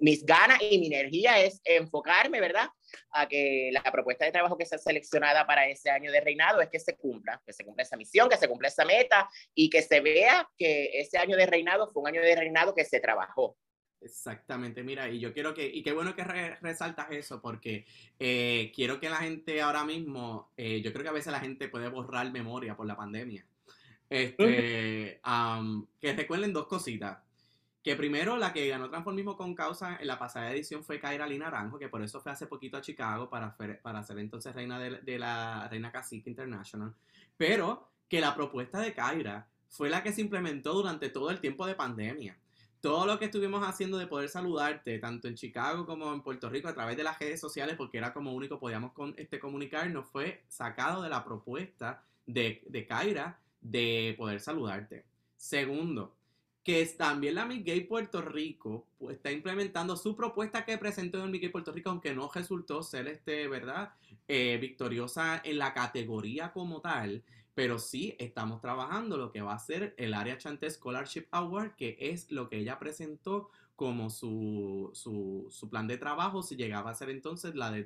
mis 0.00 0.24
ganas 0.24 0.58
y 0.62 0.78
mi 0.78 0.86
energía 0.86 1.40
es 1.40 1.60
enfocarme, 1.64 2.40
¿verdad? 2.40 2.68
A 3.10 3.26
que 3.26 3.70
la 3.72 3.82
propuesta 3.90 4.24
de 4.24 4.32
trabajo 4.32 4.56
que 4.56 4.66
sea 4.66 4.78
seleccionada 4.78 5.46
para 5.46 5.66
ese 5.68 5.90
año 5.90 6.12
de 6.12 6.20
reinado 6.20 6.60
es 6.60 6.68
que 6.68 6.78
se 6.78 6.96
cumpla, 6.96 7.42
que 7.44 7.52
se 7.52 7.64
cumpla 7.64 7.82
esa 7.82 7.96
misión, 7.96 8.28
que 8.28 8.36
se 8.36 8.48
cumpla 8.48 8.68
esa 8.68 8.84
meta 8.84 9.28
y 9.54 9.68
que 9.70 9.82
se 9.82 10.00
vea 10.00 10.48
que 10.56 11.00
ese 11.00 11.18
año 11.18 11.36
de 11.36 11.46
reinado 11.46 11.90
fue 11.90 12.02
un 12.02 12.08
año 12.08 12.22
de 12.22 12.36
reinado 12.36 12.74
que 12.74 12.84
se 12.84 13.00
trabajó. 13.00 13.56
Exactamente, 14.00 14.84
mira, 14.84 15.08
y 15.08 15.18
yo 15.18 15.32
quiero 15.32 15.52
que, 15.52 15.66
y 15.66 15.82
qué 15.82 15.92
bueno 15.92 16.14
que 16.14 16.24
resaltas 16.24 17.10
eso, 17.10 17.40
porque 17.40 17.84
eh, 18.18 18.70
quiero 18.74 19.00
que 19.00 19.10
la 19.10 19.16
gente 19.16 19.60
ahora 19.60 19.84
mismo, 19.84 20.52
eh, 20.56 20.80
yo 20.82 20.92
creo 20.92 21.02
que 21.02 21.08
a 21.08 21.12
veces 21.12 21.32
la 21.32 21.40
gente 21.40 21.68
puede 21.68 21.88
borrar 21.88 22.30
memoria 22.30 22.76
por 22.76 22.86
la 22.86 22.96
pandemia. 22.96 23.44
Este, 24.08 25.20
que 26.00 26.12
recuerden 26.12 26.52
dos 26.52 26.66
cositas. 26.66 27.18
Que 27.82 27.96
primero, 27.96 28.36
la 28.36 28.52
que 28.52 28.68
ganó 28.68 28.88
transformismo 28.88 29.36
con 29.36 29.54
causa 29.54 29.96
en 30.00 30.06
la 30.06 30.18
pasada 30.18 30.50
edición 30.52 30.84
fue 30.84 31.00
Kaira 31.00 31.26
Lina 31.26 31.46
Naranjo, 31.46 31.78
que 31.78 31.88
por 31.88 32.02
eso 32.02 32.20
fue 32.20 32.32
hace 32.32 32.46
poquito 32.46 32.76
a 32.76 32.80
Chicago 32.80 33.28
para, 33.28 33.56
para 33.56 34.02
ser 34.02 34.18
entonces 34.18 34.54
reina 34.54 34.78
de, 34.78 34.98
de 35.00 35.18
la 35.18 35.68
Reina 35.68 35.90
Cacique 35.90 36.30
International. 36.30 36.94
Pero 37.36 37.88
que 38.08 38.20
la 38.20 38.34
propuesta 38.34 38.80
de 38.80 38.94
Kaira 38.94 39.48
fue 39.68 39.90
la 39.90 40.02
que 40.02 40.12
se 40.12 40.20
implementó 40.20 40.72
durante 40.72 41.08
todo 41.08 41.30
el 41.30 41.40
tiempo 41.40 41.66
de 41.66 41.74
pandemia 41.74 42.36
todo 42.80 43.06
lo 43.06 43.18
que 43.18 43.26
estuvimos 43.26 43.66
haciendo 43.66 43.98
de 43.98 44.06
poder 44.06 44.28
saludarte, 44.28 44.98
tanto 44.98 45.28
en 45.28 45.34
Chicago 45.34 45.84
como 45.86 46.12
en 46.12 46.22
Puerto 46.22 46.48
Rico, 46.48 46.68
a 46.68 46.74
través 46.74 46.96
de 46.96 47.02
las 47.02 47.18
redes 47.18 47.40
sociales, 47.40 47.76
porque 47.76 47.98
era 47.98 48.12
como 48.12 48.32
único 48.32 48.58
podíamos 48.58 48.92
con, 48.92 49.14
este, 49.16 49.38
comunicarnos, 49.38 50.06
fue 50.06 50.44
sacado 50.48 51.02
de 51.02 51.08
la 51.08 51.24
propuesta 51.24 52.04
de, 52.26 52.62
de 52.68 52.86
Kaira 52.86 53.38
de 53.60 54.14
poder 54.16 54.40
saludarte. 54.40 55.04
Segundo, 55.36 56.14
que 56.68 56.84
también 56.84 57.34
la 57.34 57.46
Miss 57.46 57.64
Gay 57.64 57.84
Puerto 57.84 58.20
Rico 58.20 58.86
pues, 58.98 59.16
está 59.16 59.32
implementando 59.32 59.96
su 59.96 60.14
propuesta 60.14 60.64
que 60.64 60.76
presentó 60.76 61.24
en 61.24 61.30
Miss 61.30 61.40
Gay 61.40 61.50
Puerto 61.50 61.72
Rico, 61.72 61.90
aunque 61.90 62.14
no 62.14 62.30
resultó 62.32 62.82
ser, 62.82 63.08
este, 63.08 63.48
¿verdad? 63.48 63.94
Eh, 64.26 64.58
victoriosa 64.60 65.40
en 65.42 65.58
la 65.58 65.72
categoría 65.72 66.52
como 66.52 66.82
tal, 66.82 67.22
pero 67.58 67.80
sí 67.80 68.14
estamos 68.20 68.60
trabajando 68.60 69.16
lo 69.16 69.32
que 69.32 69.42
va 69.42 69.52
a 69.52 69.58
ser 69.58 69.92
el 69.98 70.14
Área 70.14 70.38
Chante 70.38 70.70
Scholarship 70.70 71.26
Award, 71.32 71.74
que 71.74 71.96
es 71.98 72.30
lo 72.30 72.48
que 72.48 72.58
ella 72.58 72.78
presentó 72.78 73.50
como 73.74 74.10
su, 74.10 74.92
su, 74.94 75.68
plan 75.68 75.88
de 75.88 75.96
trabajo, 75.96 76.44
si 76.44 76.54
llegaba 76.54 76.92
a 76.92 76.94
ser 76.94 77.10
entonces 77.10 77.56
la, 77.56 77.72
de 77.72 77.84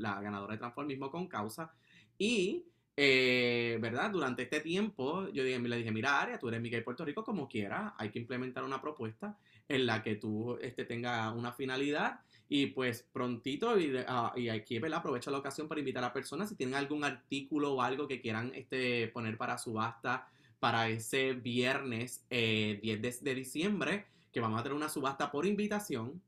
la 0.00 0.20
ganadora 0.20 0.54
de 0.54 0.58
transformismo 0.58 1.12
con 1.12 1.28
causa. 1.28 1.72
Y, 2.18 2.64
eh, 2.96 3.78
¿verdad? 3.80 4.10
Durante 4.10 4.42
este 4.42 4.58
tiempo, 4.58 5.28
yo 5.28 5.44
dije, 5.44 5.60
le 5.60 5.76
dije, 5.76 5.92
mira, 5.92 6.20
Área, 6.20 6.40
tú 6.40 6.48
eres 6.48 6.60
Miguel 6.60 6.82
Puerto 6.82 7.04
Rico, 7.04 7.22
como 7.22 7.48
quiera, 7.48 7.94
hay 7.98 8.10
que 8.10 8.18
implementar 8.18 8.64
una 8.64 8.80
propuesta 8.80 9.38
en 9.68 9.86
la 9.86 10.02
que 10.02 10.16
tú 10.16 10.58
este, 10.60 10.84
tengas 10.84 11.32
una 11.32 11.52
finalidad 11.52 12.22
y 12.48 12.66
pues 12.66 13.08
prontito, 13.12 13.78
y, 13.78 13.94
uh, 13.94 14.36
y 14.38 14.48
aquí 14.48 14.76
aprovecho 14.76 15.30
la 15.30 15.38
ocasión 15.38 15.68
para 15.68 15.80
invitar 15.80 16.04
a 16.04 16.12
personas 16.12 16.48
si 16.48 16.56
tienen 16.56 16.74
algún 16.74 17.04
artículo 17.04 17.74
o 17.74 17.82
algo 17.82 18.06
que 18.06 18.20
quieran 18.20 18.52
este, 18.54 19.08
poner 19.08 19.36
para 19.36 19.58
subasta 19.58 20.28
para 20.62 20.88
ese 20.88 21.32
viernes 21.32 22.24
10 22.30 22.30
eh, 22.30 23.18
de, 23.20 23.34
diciembre, 23.34 24.06
que 24.32 24.38
vamos 24.38 24.60
a 24.60 24.62
tener 24.62 24.76
una 24.76 24.88
subasta 24.88 25.32
por 25.32 25.44
invitación. 25.44 26.22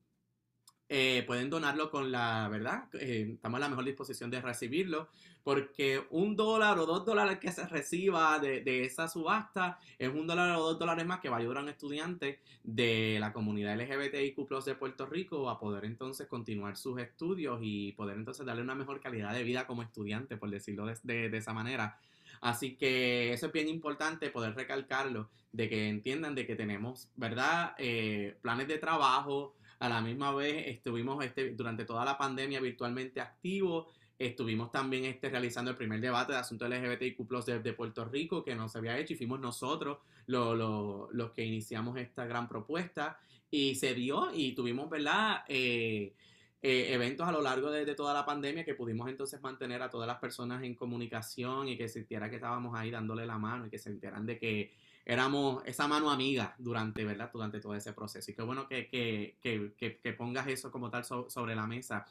Eh, 0.88 1.24
pueden 1.26 1.48
donarlo 1.48 1.90
con 1.90 2.12
la 2.12 2.46
verdad, 2.50 2.88
eh, 2.94 3.30
estamos 3.34 3.56
en 3.56 3.62
la 3.62 3.68
mejor 3.70 3.86
disposición 3.86 4.30
de 4.30 4.42
recibirlo 4.42 5.08
porque 5.44 6.02
un 6.10 6.36
dólar 6.36 6.78
o 6.78 6.86
dos 6.86 7.04
dólares 7.04 7.38
que 7.38 7.52
se 7.52 7.66
reciba 7.66 8.38
de, 8.38 8.84
esa 8.84 9.08
subasta 9.08 9.78
es 9.98 10.08
un 10.08 10.26
dólar 10.26 10.56
o 10.56 10.62
dos 10.62 10.78
dólares 10.78 11.06
más 11.06 11.20
que 11.20 11.28
va 11.28 11.36
a 11.36 11.40
ayudar 11.40 11.58
a 11.58 11.62
un 11.62 11.68
estudiante 11.68 12.40
de 12.62 13.18
la 13.20 13.32
comunidad 13.32 13.78
LGBTIQ 13.78 14.64
de 14.64 14.74
Puerto 14.74 15.06
Rico 15.06 15.50
a 15.50 15.58
poder 15.58 15.84
entonces 15.84 16.26
continuar 16.26 16.76
sus 16.76 16.98
estudios 16.98 17.60
y 17.62 17.92
poder 17.92 18.16
entonces 18.16 18.46
darle 18.46 18.62
una 18.62 18.74
mejor 18.74 19.00
calidad 19.00 19.34
de 19.34 19.42
vida 19.42 19.66
como 19.66 19.82
estudiante, 19.82 20.38
por 20.38 20.50
decirlo 20.50 20.86
de, 21.02 21.36
esa 21.36 21.52
manera. 21.52 21.98
Así 22.40 22.74
que 22.76 23.32
eso 23.32 23.46
es 23.46 23.52
bien 23.52 23.68
importante 23.68 24.30
poder 24.30 24.54
recalcarlo, 24.54 25.28
de 25.52 25.68
que 25.68 25.88
entiendan 25.88 26.34
de 26.34 26.46
que 26.46 26.56
tenemos, 26.56 27.10
¿verdad? 27.16 27.74
Eh, 27.78 28.36
planes 28.42 28.66
de 28.66 28.78
trabajo, 28.78 29.54
a 29.78 29.88
la 29.88 30.00
misma 30.00 30.34
vez 30.34 30.68
estuvimos 30.68 31.24
este, 31.24 31.50
durante 31.50 31.84
toda 31.84 32.04
la 32.04 32.16
pandemia 32.16 32.60
virtualmente 32.60 33.20
activos 33.20 33.86
Estuvimos 34.16 34.70
también 34.70 35.04
este, 35.06 35.28
realizando 35.28 35.72
el 35.72 35.76
primer 35.76 36.00
debate 36.00 36.32
de 36.32 36.38
asuntos 36.38 36.68
LGBTIQ 36.68 37.44
de, 37.46 37.58
de 37.58 37.72
Puerto 37.72 38.04
Rico 38.04 38.44
que 38.44 38.54
no 38.54 38.68
se 38.68 38.78
había 38.78 38.96
hecho 38.96 39.14
y 39.14 39.16
fuimos 39.16 39.40
nosotros 39.40 39.98
los 40.26 41.30
que 41.32 41.44
iniciamos 41.44 41.98
esta 41.98 42.24
gran 42.24 42.48
propuesta 42.48 43.18
y 43.50 43.74
se 43.74 43.94
dio 43.94 44.30
y 44.32 44.52
tuvimos, 44.52 44.88
¿verdad? 44.88 45.44
Eh, 45.48 46.14
eh, 46.62 46.94
eventos 46.94 47.26
a 47.26 47.32
lo 47.32 47.42
largo 47.42 47.70
de, 47.70 47.92
toda 47.94 48.14
la 48.14 48.24
pandemia 48.24 48.64
que 48.64 48.74
pudimos 48.74 49.08
entonces 49.08 49.42
mantener 49.42 49.82
a 49.82 49.90
todas 49.90 50.06
las 50.06 50.18
personas 50.18 50.62
en 50.62 50.74
comunicación 50.74 51.68
y 51.68 51.76
que 51.76 51.88
sintiera 51.88 52.30
que 52.30 52.36
estábamos 52.36 52.74
ahí 52.78 52.90
dándole 52.90 53.26
la 53.26 53.36
mano 53.36 53.66
y 53.66 53.70
que 53.70 53.78
se 53.78 53.90
enteraran 53.90 54.24
de 54.26 54.38
que 54.38 54.72
éramos 55.04 55.62
esa 55.66 55.86
mano 55.86 56.10
amiga 56.10 56.54
durante, 56.58 57.04
¿verdad? 57.04 57.30
Durante 57.32 57.60
todo 57.60 57.74
ese 57.74 57.92
proceso. 57.92 58.30
Y 58.30 58.34
qué 58.34 58.42
bueno 58.42 58.66
que, 58.66 58.88
que, 58.88 59.36
que, 59.76 59.98
que 59.98 60.12
pongas 60.12 60.46
eso 60.48 60.70
como 60.70 60.90
tal 60.90 61.04
sobre 61.04 61.54
la 61.54 61.66
mesa. 61.66 62.06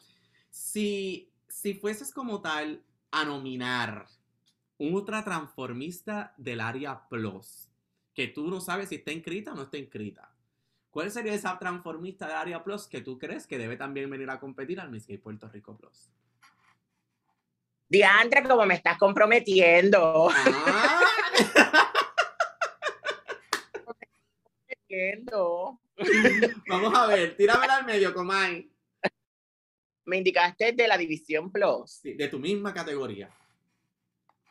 Si, 0.50 1.32
si 1.48 1.74
fueses 1.74 2.14
como 2.14 2.42
tal 2.42 2.84
a 3.12 3.26
nominar 3.26 4.06
un 4.78 4.94
ultra 4.94 5.24
transformista 5.24 6.34
del 6.38 6.62
área 6.62 7.08
plus, 7.10 7.70
que 8.14 8.28
tú 8.28 8.48
no 8.50 8.62
sabes 8.62 8.90
si 8.90 8.96
está 8.96 9.12
inscrita 9.12 9.54
o 9.54 9.56
no 9.56 9.64
está 9.64 9.78
inscrita, 9.78 10.32
¿cuál 10.92 11.10
sería 11.10 11.34
esa 11.34 11.58
transformista 11.58 12.28
del 12.28 12.38
área 12.38 12.64
plus 12.64 12.86
que 12.86 13.02
tú 13.02 13.18
crees 13.18 13.48
que 13.48 13.58
debe 13.58 13.76
también 13.76 14.10
venir 14.10 14.30
a 14.30 14.40
competir 14.40 14.80
al 14.80 14.92
Miss 14.92 15.08
Gay 15.08 15.18
Puerto 15.18 15.48
Rico 15.50 15.76
Plus? 15.76 16.10
Diandra, 17.90 18.44
como 18.44 18.66
me 18.66 18.76
estás 18.76 18.98
comprometiendo. 18.98 20.30
Ah. 20.30 21.00
Vamos 26.68 26.94
a 26.96 27.08
ver, 27.08 27.36
tíramela 27.36 27.78
al 27.78 27.86
medio, 27.86 28.14
Comay. 28.14 28.70
Me 30.06 30.18
indicaste 30.18 30.72
de 30.74 30.88
la 30.88 30.98
División 30.98 31.52
Plus. 31.52 32.02
de 32.04 32.28
tu 32.28 32.40
misma 32.40 32.74
categoría. 32.74 33.30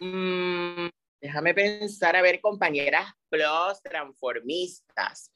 Mm, 0.01 0.89
déjame 1.21 1.55
pensar, 1.55 2.17
a 2.17 2.23
ver, 2.23 2.41
compañeras 2.41 3.13
Plus 3.29 3.83
transformistas. 3.83 5.31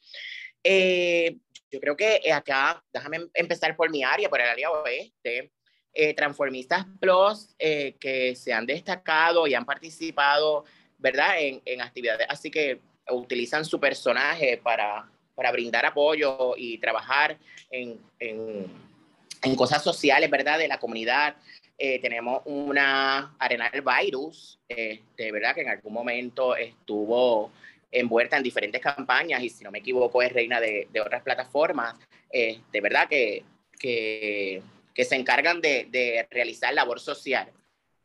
Eh, 0.62 1.36
yo 1.70 1.80
creo 1.80 1.96
que 1.96 2.32
acá, 2.32 2.82
déjame 2.92 3.28
empezar 3.34 3.76
por 3.76 3.90
mi 3.90 4.02
área, 4.02 4.28
por 4.28 4.40
el 4.40 4.48
área 4.48 4.70
oeste. 4.70 5.52
Eh, 5.92 6.12
transformistas 6.14 6.84
Plus 7.00 7.54
eh, 7.58 7.96
que 7.98 8.36
se 8.36 8.52
han 8.52 8.66
destacado 8.66 9.46
y 9.46 9.54
han 9.54 9.64
participado, 9.64 10.64
¿verdad? 10.98 11.40
En, 11.40 11.62
en 11.64 11.80
actividades, 11.80 12.26
así 12.28 12.50
que 12.50 12.82
utilizan 13.10 13.64
su 13.64 13.78
personaje 13.78 14.60
para, 14.62 15.08
para 15.34 15.52
brindar 15.52 15.86
apoyo 15.86 16.54
y 16.56 16.78
trabajar 16.78 17.38
en, 17.70 17.98
en, 18.18 19.54
cosas 19.56 19.82
sociales, 19.84 20.28
¿verdad? 20.28 20.58
De 20.58 20.66
la 20.66 20.78
comunidad. 20.78 21.36
Eh, 21.78 22.00
tenemos 22.00 22.42
una 22.46 23.36
Arenal 23.38 23.70
Virus, 23.82 24.58
de 24.68 24.92
este, 24.92 25.30
¿verdad? 25.30 25.54
Que 25.54 25.60
en 25.60 25.68
algún 25.68 25.92
momento 25.92 26.56
estuvo 26.56 27.52
envuelta 27.92 28.36
en 28.36 28.42
diferentes 28.42 28.80
campañas 28.80 29.42
y 29.42 29.48
si 29.48 29.62
no 29.62 29.70
me 29.70 29.78
equivoco 29.78 30.20
es 30.20 30.32
reina 30.32 30.60
de, 30.60 30.88
de 30.92 31.00
otras 31.00 31.22
plataformas, 31.22 31.94
de 32.32 32.50
este, 32.50 32.80
verdad 32.80 33.08
que, 33.08 33.44
que, 33.78 34.62
que, 34.92 35.04
se 35.04 35.14
encargan 35.14 35.60
de, 35.60 35.86
de 35.90 36.26
realizar 36.30 36.74
labor 36.74 36.98
social. 36.98 37.52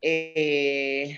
Eh, 0.02 1.18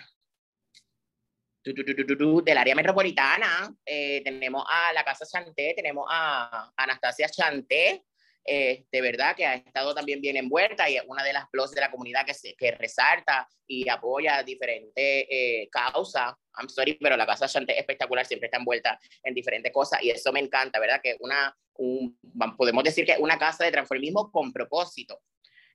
del 1.64 2.58
área 2.58 2.76
metropolitana. 2.76 3.74
Eh, 3.86 4.22
tenemos 4.24 4.66
a 4.70 4.92
la 4.94 5.04
Casa 5.04 5.26
Chanté, 5.26 5.74
tenemos 5.74 6.06
a 6.10 6.72
Anastasia 6.76 7.30
Chanté, 7.30 8.04
eh, 8.46 8.86
de 8.92 9.02
verdad 9.02 9.34
que 9.36 9.46
ha 9.46 9.56
estado 9.56 9.96
también 9.96 10.20
bien 10.20 10.36
envuelta 10.36 10.90
y 10.90 10.98
es 10.98 11.04
una 11.08 11.24
de 11.24 11.32
las 11.32 11.48
plus 11.50 11.72
de 11.72 11.80
la 11.80 11.90
comunidad 11.90 12.26
que, 12.26 12.34
se, 12.34 12.54
que 12.56 12.72
resalta 12.72 13.48
y 13.66 13.88
apoya 13.88 14.44
diferentes 14.44 14.94
eh, 14.98 15.70
causas. 15.72 16.34
I'm 16.58 16.68
sorry, 16.68 16.98
pero 17.02 17.16
la 17.16 17.26
Casa 17.26 17.48
Chanté 17.48 17.74
es 17.74 17.80
espectacular, 17.80 18.26
siempre 18.26 18.48
está 18.48 18.58
envuelta 18.58 19.00
en 19.24 19.34
diferentes 19.34 19.72
cosas 19.72 20.04
y 20.04 20.10
eso 20.10 20.34
me 20.34 20.42
encanta, 20.42 20.80
¿verdad? 20.80 21.00
Que 21.02 21.16
una, 21.22 21.56
un, 21.76 22.20
podemos 22.58 22.84
decir 22.84 23.06
que 23.06 23.14
es 23.14 23.20
una 23.20 23.40
casa 23.40 23.64
de 23.64 23.72
transformismo 23.72 24.30
con 24.30 24.52
propósito. 24.52 25.22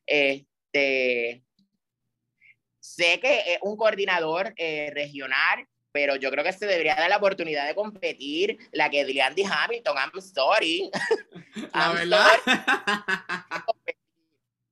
Este, 0.05 1.43
sé 2.79 3.21
que 3.21 3.55
es 3.55 3.59
un 3.63 3.77
coordinador 3.77 4.55
regional 4.57 5.67
pero 5.93 6.17
yo 6.17 6.31
creo 6.31 6.45
que 6.45 6.53
se 6.53 6.67
debería 6.67 6.95
dar 6.95 7.09
la 7.09 7.17
oportunidad 7.17 7.67
de 7.67 7.75
competir 7.75 8.59
la 8.73 8.91
que 8.91 9.05
D. 9.05 9.45
Hamilton, 9.45 9.97
I'm 9.97 10.21
sorry. 10.21 10.91
La 11.75 11.93
verdad. 11.93 12.27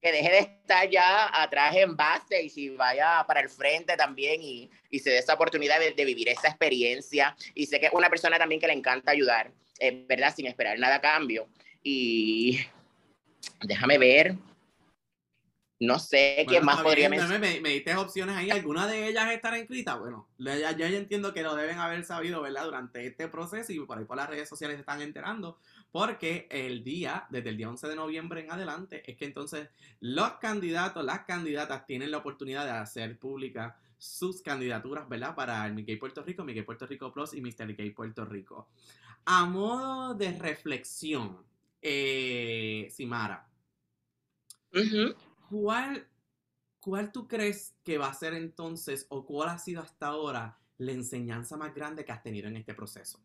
que 0.01 0.13
deje 0.13 0.31
de 0.31 0.39
estar 0.39 0.89
ya 0.89 1.43
atrás 1.43 1.75
en 1.75 1.97
base 1.97 2.43
y 2.43 2.49
si 2.49 2.69
vaya 2.71 3.25
para 3.27 3.41
el 3.41 3.49
frente 3.49 3.97
también 3.97 4.41
y, 4.41 4.71
y 4.91 5.01
se 5.01 5.11
dé 5.11 5.19
esa 5.19 5.35
oportunidad 5.35 5.81
de, 5.81 6.05
vivir 6.05 6.29
esa 6.29 6.49
experiencia. 6.49 7.37
Y 7.55 7.67
sé 7.67 7.81
que 7.81 7.87
es 7.87 7.93
una 7.93 8.09
persona 8.09 8.39
también 8.39 8.61
que 8.61 8.67
le 8.67 8.73
encanta 8.73 9.11
ayudar, 9.11 9.51
¿verdad? 10.07 10.33
Sin 10.35 10.47
esperar 10.47 10.79
nada 10.79 10.97
a 10.97 11.01
cambio. 11.01 11.49
Y 11.83 12.61
déjame 13.63 13.99
ver, 13.99 14.35
no 15.79 15.99
sé 15.99 16.47
qué 16.49 16.61
más 16.61 16.83
podría 16.83 17.11
mencionar. 17.11 17.39
Me, 17.39 17.61
me, 17.61 17.71
diste 17.71 17.95
opciones 17.97 18.37
ahí. 18.37 18.51
¿Alguna 18.51 18.87
de 18.87 19.09
ellas 19.09 19.31
estará 19.31 19.59
inscrita? 19.59 19.97
Bueno, 19.97 20.27
ya, 20.39 20.57
ya, 20.57 20.89
yo 20.89 20.97
entiendo 20.97 21.35
que 21.35 21.43
lo 21.43 21.55
deben 21.55 21.79
haber 21.79 22.05
sabido, 22.05 22.41
¿verdad? 22.41 22.65
Durante 22.65 23.07
este 23.07 23.29
proceso 23.29 23.73
y 23.73 23.81
por 23.81 23.99
ahí 23.99 24.05
por 24.07 24.17
las 24.17 24.29
redes 24.29 24.49
sociales 24.49 24.77
se 24.77 24.81
están 24.81 25.03
enterando. 25.03 25.59
Porque 25.93 26.49
el 26.51 26.83
día, 26.83 27.27
desde 27.31 27.51
el 27.51 27.59
día 27.59 27.69
11 27.69 27.89
de 27.89 27.97
noviembre 27.97 28.41
en 28.41 28.51
adelante, 28.51 29.03
es 29.11 29.17
que 29.19 29.27
entonces 29.27 29.69
los 30.01 30.33
candidatos, 30.35 31.05
las 31.05 31.25
candidatas 31.25 31.87
tienen 31.87 32.11
la 32.11 32.19
oportunidad 32.19 32.65
de 32.65 32.71
hacer 32.71 33.19
públicas 33.19 33.75
sus 33.99 34.43
candidaturas, 34.43 35.09
¿verdad? 35.09 35.35
Para 35.35 35.67
el 35.67 35.75
Mickey 35.75 35.97
Puerto 35.97 36.23
Rico, 36.23 36.45
Mickey 36.45 36.63
Puerto 36.63 36.87
Rico 36.87 37.13
Plus 37.13 37.35
y 37.35 37.41
Mr. 37.41 37.67
Mickey 37.67 37.91
Puerto 37.91 38.25
Rico. 38.25 38.69
A 39.27 39.45
modo 39.45 40.15
de 40.15 40.33
reflexión, 40.33 41.45
eh, 41.83 42.89
Simara. 42.91 43.47
¿Cuál, 45.51 46.09
¿Cuál 46.81 47.13
tú 47.13 47.27
crees 47.27 47.75
que 47.85 47.99
va 47.99 48.09
a 48.09 48.15
ser 48.15 48.35
entonces 48.35 49.07
o 49.09 49.25
cuál 49.25 49.51
ha 49.51 49.59
sido 49.59 49.83
hasta 49.83 50.07
ahora 50.07 50.59
la 50.79 50.93
enseñanza 50.93 51.57
más 51.57 51.75
grande 51.75 52.05
que 52.05 52.13
has 52.13 52.23
tenido 52.23 52.49
en 52.49 52.57
este 52.57 52.75
proceso? 52.75 53.21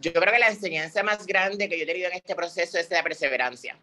Yo 0.00 0.12
creo 0.12 0.32
que 0.32 0.38
la 0.38 0.48
enseñanza 0.48 1.02
más 1.02 1.26
grande 1.26 1.68
que 1.68 1.76
yo 1.78 1.84
he 1.84 1.86
tenido 1.86 2.08
en 2.08 2.16
este 2.16 2.34
proceso 2.34 2.78
es 2.78 2.90
la 2.90 3.02
perseverancia. 3.02 3.78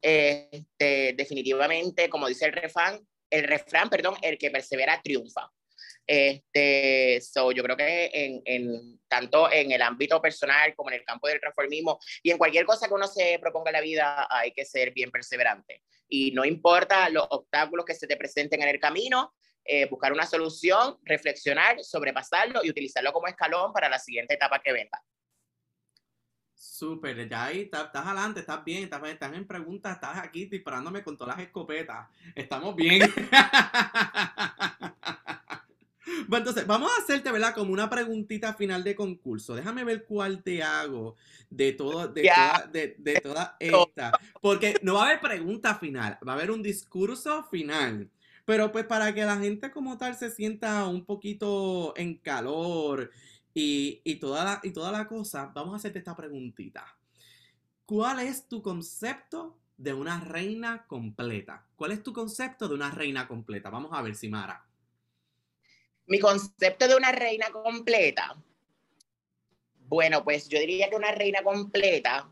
Este, 0.00 1.14
definitivamente, 1.16 2.08
como 2.08 2.28
dice 2.28 2.46
el 2.46 2.52
refrán, 2.52 3.06
el 3.30 3.44
refrán, 3.44 3.90
perdón, 3.90 4.14
el 4.22 4.38
que 4.38 4.50
persevera 4.50 5.00
triunfa. 5.02 5.50
Este, 6.10 7.20
so, 7.20 7.52
yo 7.52 7.62
creo 7.62 7.76
que 7.76 8.10
en, 8.14 8.40
en, 8.46 8.98
tanto 9.08 9.52
en 9.52 9.72
el 9.72 9.82
ámbito 9.82 10.22
personal 10.22 10.74
como 10.74 10.88
en 10.88 10.96
el 10.96 11.04
campo 11.04 11.28
del 11.28 11.38
transformismo 11.38 12.00
y 12.22 12.30
en 12.30 12.38
cualquier 12.38 12.64
cosa 12.64 12.88
que 12.88 12.94
uno 12.94 13.06
se 13.06 13.38
proponga 13.38 13.68
en 13.68 13.74
la 13.74 13.82
vida 13.82 14.26
hay 14.30 14.52
que 14.52 14.64
ser 14.64 14.92
bien 14.92 15.10
perseverante. 15.10 15.82
Y 16.08 16.30
no 16.30 16.46
importa 16.46 17.10
los 17.10 17.26
obstáculos 17.28 17.84
que 17.84 17.94
se 17.94 18.06
te 18.06 18.16
presenten 18.16 18.62
en 18.62 18.70
el 18.70 18.80
camino, 18.80 19.34
eh, 19.62 19.86
buscar 19.90 20.10
una 20.14 20.24
solución, 20.24 20.96
reflexionar, 21.04 21.84
sobrepasarlo 21.84 22.64
y 22.64 22.70
utilizarlo 22.70 23.12
como 23.12 23.26
escalón 23.26 23.74
para 23.74 23.90
la 23.90 23.98
siguiente 23.98 24.32
etapa 24.32 24.62
que 24.62 24.72
venga. 24.72 25.02
Súper, 26.54 27.28
ya 27.28 27.44
ahí 27.44 27.60
estás, 27.62 27.90
adelante, 27.92 28.40
estás 28.40 28.64
bien, 28.64 28.84
estás, 28.84 29.02
estás, 29.04 29.32
en 29.34 29.46
preguntas, 29.46 29.92
estás 29.92 30.18
aquí 30.18 30.46
disparándome 30.46 31.04
con 31.04 31.18
todas 31.18 31.36
las 31.36 31.46
escopetas. 31.46 32.08
Estamos 32.34 32.74
bien. 32.74 33.02
Bueno, 36.26 36.38
entonces, 36.38 36.66
vamos 36.66 36.90
a 36.90 37.02
hacerte, 37.02 37.30
¿verdad? 37.30 37.54
Como 37.54 37.72
una 37.72 37.88
preguntita 37.88 38.54
final 38.54 38.82
de 38.84 38.94
concurso. 38.94 39.54
Déjame 39.54 39.84
ver 39.84 40.04
cuál 40.04 40.42
te 40.42 40.62
hago 40.62 41.16
de 41.50 41.72
todo, 41.72 42.08
de, 42.08 42.22
toda, 42.22 42.66
de, 42.72 42.96
de 42.98 43.20
toda 43.20 43.56
esta. 43.60 44.12
Porque 44.40 44.74
no 44.82 44.94
va 44.94 45.02
a 45.02 45.06
haber 45.06 45.20
pregunta 45.20 45.74
final, 45.76 46.18
va 46.26 46.32
a 46.32 46.36
haber 46.36 46.50
un 46.50 46.62
discurso 46.62 47.44
final. 47.44 48.10
Pero 48.44 48.72
pues 48.72 48.86
para 48.86 49.14
que 49.14 49.24
la 49.24 49.36
gente 49.36 49.70
como 49.70 49.98
tal 49.98 50.16
se 50.16 50.30
sienta 50.30 50.86
un 50.86 51.04
poquito 51.04 51.92
en 51.96 52.16
calor 52.16 53.10
y, 53.52 54.00
y, 54.04 54.16
toda, 54.16 54.44
la, 54.44 54.60
y 54.62 54.70
toda 54.70 54.90
la 54.90 55.06
cosa, 55.06 55.52
vamos 55.54 55.74
a 55.74 55.76
hacerte 55.76 55.98
esta 55.98 56.16
preguntita. 56.16 56.96
¿Cuál 57.84 58.20
es 58.20 58.48
tu 58.48 58.62
concepto 58.62 59.58
de 59.76 59.92
una 59.92 60.20
reina 60.20 60.86
completa? 60.86 61.66
¿Cuál 61.76 61.92
es 61.92 62.02
tu 62.02 62.12
concepto 62.12 62.68
de 62.68 62.74
una 62.74 62.90
reina 62.90 63.28
completa? 63.28 63.70
Vamos 63.70 63.92
a 63.92 64.02
ver, 64.02 64.14
Simara 64.14 64.67
mi 66.08 66.18
concepto 66.18 66.88
de 66.88 66.96
una 66.96 67.12
reina 67.12 67.46
completa, 67.50 68.36
bueno, 69.88 70.22
pues 70.24 70.48
yo 70.48 70.58
diría 70.58 70.90
que 70.90 70.96
una 70.96 71.12
reina 71.12 71.42
completa 71.42 72.28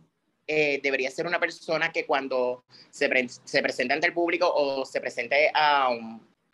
eh, 0.46 0.80
debería 0.82 1.10
ser 1.10 1.26
una 1.26 1.40
persona 1.40 1.90
que 1.90 2.04
cuando 2.04 2.64
se, 2.90 3.08
se 3.44 3.62
presente 3.62 3.94
ante 3.94 4.06
el 4.06 4.12
público 4.12 4.52
o 4.52 4.84
se 4.84 5.00
presente 5.00 5.50
a 5.54 5.90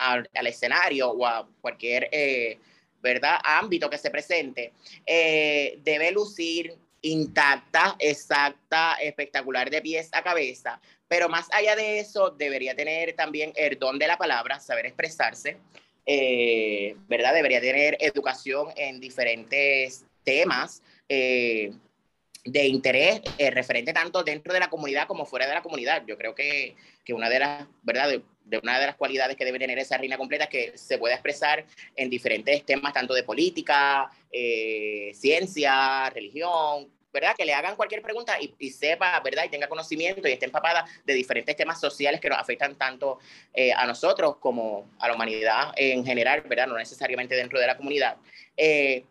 al 0.03 0.47
escenario 0.47 1.11
o 1.11 1.27
a 1.27 1.49
cualquier 1.61 2.09
eh, 2.11 2.59
¿verdad? 3.01 3.39
ámbito 3.45 3.91
que 3.91 3.99
se 3.99 4.11
presente, 4.11 4.73
eh, 5.07 5.79
debe 5.83 6.11
lucir 6.13 6.77
intacta, 7.03 7.97
exacta, 7.99 8.95
espectacular 8.95 9.71
de 9.71 9.83
pies 9.83 10.09
a 10.13 10.23
cabeza, 10.23 10.81
pero 11.09 11.29
más 11.29 11.49
allá 11.53 11.75
de 11.75 11.99
eso, 11.99 12.31
debería 12.31 12.77
tener 12.77 13.15
también 13.15 13.53
el 13.57 13.79
don 13.79 13.99
de 13.99 14.07
la 14.07 14.17
palabra, 14.17 14.61
saber 14.61 14.87
expresarse, 14.87 15.59
eh, 16.07 16.97
¿verdad? 17.09 17.35
Debería 17.35 17.61
tener 17.61 17.97
educación 18.01 18.69
en 18.77 19.01
diferentes 19.01 20.05
temas. 20.25 20.83
Eh, 21.09 21.73
de 22.45 22.67
interés 22.67 23.21
eh, 23.39 23.53
referente 23.53 23.93
tanto 23.93 24.25
dentro 24.25 24.53
de 24.53 24.59
la 24.59 24.69
comunidad 24.69 25.07
como 25.07 25.25
fuera 25.25 25.47
de 25.47 25.55
la 25.55 25.63
comunidad. 25.63 26.03
Yo 26.09 26.19
creo 26.19 26.35
que, 26.35 26.75
que 27.05 27.15
una 27.15 27.31
de 27.31 27.39
las, 27.39 27.69
¿verdad? 27.83 28.09
De, 28.09 28.59
una 28.59 28.81
de 28.81 28.87
las 28.87 28.97
cualidades 28.97 29.37
que 29.37 29.45
debe 29.45 29.61
tener 29.61 29.79
esa 29.79 29.97
reina 29.97 30.19
completa 30.19 30.45
es 30.45 30.51
que 30.51 30.77
se 30.77 30.99
pueda 30.99 31.15
expresar 31.15 31.65
en 31.95 32.11
diferentes 32.11 32.65
temas, 32.65 32.93
tanto 32.93 33.15
de 33.15 33.23
política, 33.23 34.11
ciencia, 35.13 36.11
religión, 36.11 36.91
¿verdad? 37.13 37.35
Que 37.37 37.45
le 37.45 37.55
hagan 37.55 37.77
cualquier 37.77 38.03
pregunta 38.03 38.37
y, 38.41 38.71
sepa, 38.71 39.21
¿verdad? 39.21 39.45
Y 39.45 39.49
tenga 39.49 39.69
conocimiento 39.69 40.27
y 40.27 40.33
esté 40.33 40.47
empapada 40.47 40.85
de 41.05 41.15
diferentes 41.15 41.55
temas 41.57 41.81
sociales 41.81 42.21
que 42.21 42.29
nos 42.29 42.39
afectan 42.39 42.77
tanto 42.77 43.19
eh, 43.53 43.73
a 43.73 43.87
nosotros 43.87 44.37
como 44.39 44.91
a 44.99 45.09
la 45.09 45.15
humanidad 45.15 45.73
en 45.77 46.05
general, 46.05 46.43
¿verdad? 46.43 46.67
No 46.67 46.77
necesariamente 46.77 47.35
dentro 47.35 47.59
de 47.59 47.67
la 47.67 47.77
comunidad. 47.77 48.17
Eh, 48.57 49.05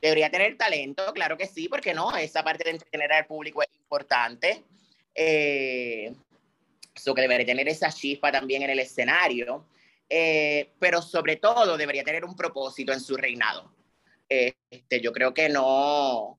debería 0.00 0.30
tener 0.30 0.56
talento, 0.56 1.12
claro 1.12 1.36
que 1.36 1.46
sí, 1.46 1.68
porque 1.68 1.94
no, 1.94 2.16
esa 2.16 2.42
parte 2.42 2.64
de 2.64 2.70
entretener 2.70 3.12
al 3.12 3.26
público 3.26 3.62
es 3.62 3.68
importante. 3.74 4.62
Eh, 5.14 6.12
que 6.94 7.20
debería 7.20 7.46
tener 7.46 7.68
esa 7.68 7.90
chispa 7.90 8.32
también 8.32 8.62
en 8.62 8.70
el 8.70 8.78
escenario, 8.78 9.66
eh, 10.08 10.70
pero 10.78 11.02
sobre 11.02 11.36
todo 11.36 11.76
debería 11.76 12.04
tener 12.04 12.24
un 12.24 12.36
propósito 12.36 12.92
en 12.92 13.00
su 13.00 13.16
reinado. 13.16 13.72
Este, 14.28 15.00
yo 15.00 15.12
creo 15.12 15.34
que 15.34 15.48
no, 15.48 16.38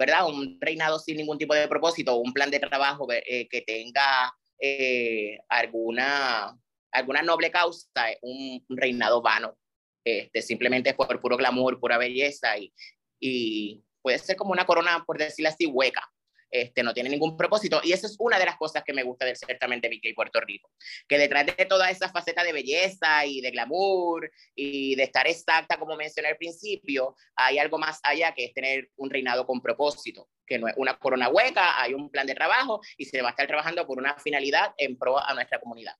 ¿verdad? 0.00 0.26
Un 0.26 0.56
reinado 0.58 0.98
sin 0.98 1.18
ningún 1.18 1.36
tipo 1.36 1.54
de 1.54 1.68
propósito, 1.68 2.16
un 2.16 2.32
plan 2.32 2.50
de 2.50 2.58
trabajo 2.58 3.06
eh, 3.12 3.46
que 3.50 3.60
tenga 3.60 4.34
eh, 4.58 5.38
alguna, 5.46 6.58
alguna 6.90 7.20
noble 7.20 7.50
causa, 7.50 7.86
un, 8.22 8.64
un 8.66 8.76
reinado 8.78 9.20
vano. 9.20 9.54
Este, 10.02 10.40
simplemente 10.40 10.94
por 10.94 11.20
puro 11.20 11.36
glamour, 11.36 11.78
pura 11.78 11.98
belleza 11.98 12.56
y, 12.56 12.72
y 13.20 13.84
puede 14.00 14.18
ser 14.18 14.36
como 14.36 14.52
una 14.52 14.64
corona, 14.64 15.04
por 15.06 15.18
decirlo 15.18 15.50
así, 15.50 15.66
hueca. 15.66 16.10
Este, 16.50 16.82
no 16.82 16.92
tiene 16.92 17.10
ningún 17.10 17.36
propósito. 17.36 17.80
Y 17.82 17.92
eso 17.92 18.06
es 18.06 18.16
una 18.18 18.38
de 18.38 18.44
las 18.44 18.56
cosas 18.56 18.82
que 18.84 18.92
me 18.92 19.02
gusta 19.02 19.24
del 19.24 19.36
certamen 19.36 19.80
de 19.80 19.88
Mickey 19.88 20.14
Puerto 20.14 20.40
Rico, 20.40 20.70
que 21.08 21.18
detrás 21.18 21.46
de 21.46 21.66
toda 21.66 21.90
esa 21.90 22.08
faceta 22.10 22.42
de 22.42 22.52
belleza 22.52 23.24
y 23.24 23.40
de 23.40 23.50
glamour 23.50 24.30
y 24.54 24.96
de 24.96 25.04
estar 25.04 25.26
exacta, 25.26 25.78
como 25.78 25.96
mencioné 25.96 26.28
al 26.28 26.36
principio, 26.36 27.14
hay 27.36 27.58
algo 27.58 27.78
más 27.78 28.00
allá 28.02 28.32
que 28.34 28.46
es 28.46 28.54
tener 28.54 28.90
un 28.96 29.10
reinado 29.10 29.46
con 29.46 29.60
propósito, 29.60 30.28
que 30.46 30.58
no 30.58 30.68
es 30.68 30.74
una 30.76 30.96
corona 30.98 31.28
hueca, 31.28 31.80
hay 31.80 31.94
un 31.94 32.10
plan 32.10 32.26
de 32.26 32.34
trabajo 32.34 32.80
y 32.96 33.04
se 33.04 33.22
va 33.22 33.28
a 33.28 33.30
estar 33.30 33.46
trabajando 33.46 33.86
por 33.86 33.98
una 33.98 34.16
finalidad 34.18 34.74
en 34.76 34.98
pro 34.98 35.18
a 35.18 35.32
nuestra 35.34 35.60
comunidad. 35.60 35.94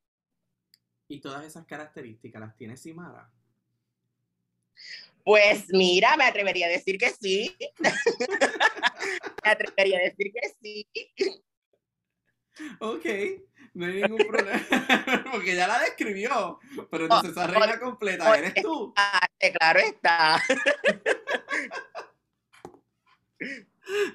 ¿Y 1.09 1.21
todas 1.21 1.45
esas 1.45 1.67
características 1.67 2.41
las 2.41 2.57
tiene 2.57 2.77
Simara? 2.77 3.31
Pues 5.31 5.67
mira, 5.69 6.17
me 6.17 6.25
atrevería 6.25 6.67
a 6.67 6.71
decir 6.71 6.99
que 6.99 7.11
sí. 7.11 7.57
me 9.45 9.49
atrevería 9.49 9.99
a 9.99 10.03
decir 10.03 10.33
que 10.33 10.41
sí. 10.61 10.89
Ok, 12.81 13.07
no 13.75 13.87
hay 13.87 14.03
ningún 14.03 14.27
problema. 14.27 14.61
Porque 15.31 15.55
ya 15.55 15.69
la 15.69 15.79
describió. 15.79 16.59
Pero 16.91 17.05
entonces 17.05 17.31
esa 17.31 17.47
reina 17.47 17.79
completa 17.79 18.37
eres 18.37 18.55
tú. 18.61 18.93
claro 19.57 19.79
está. 19.79 20.43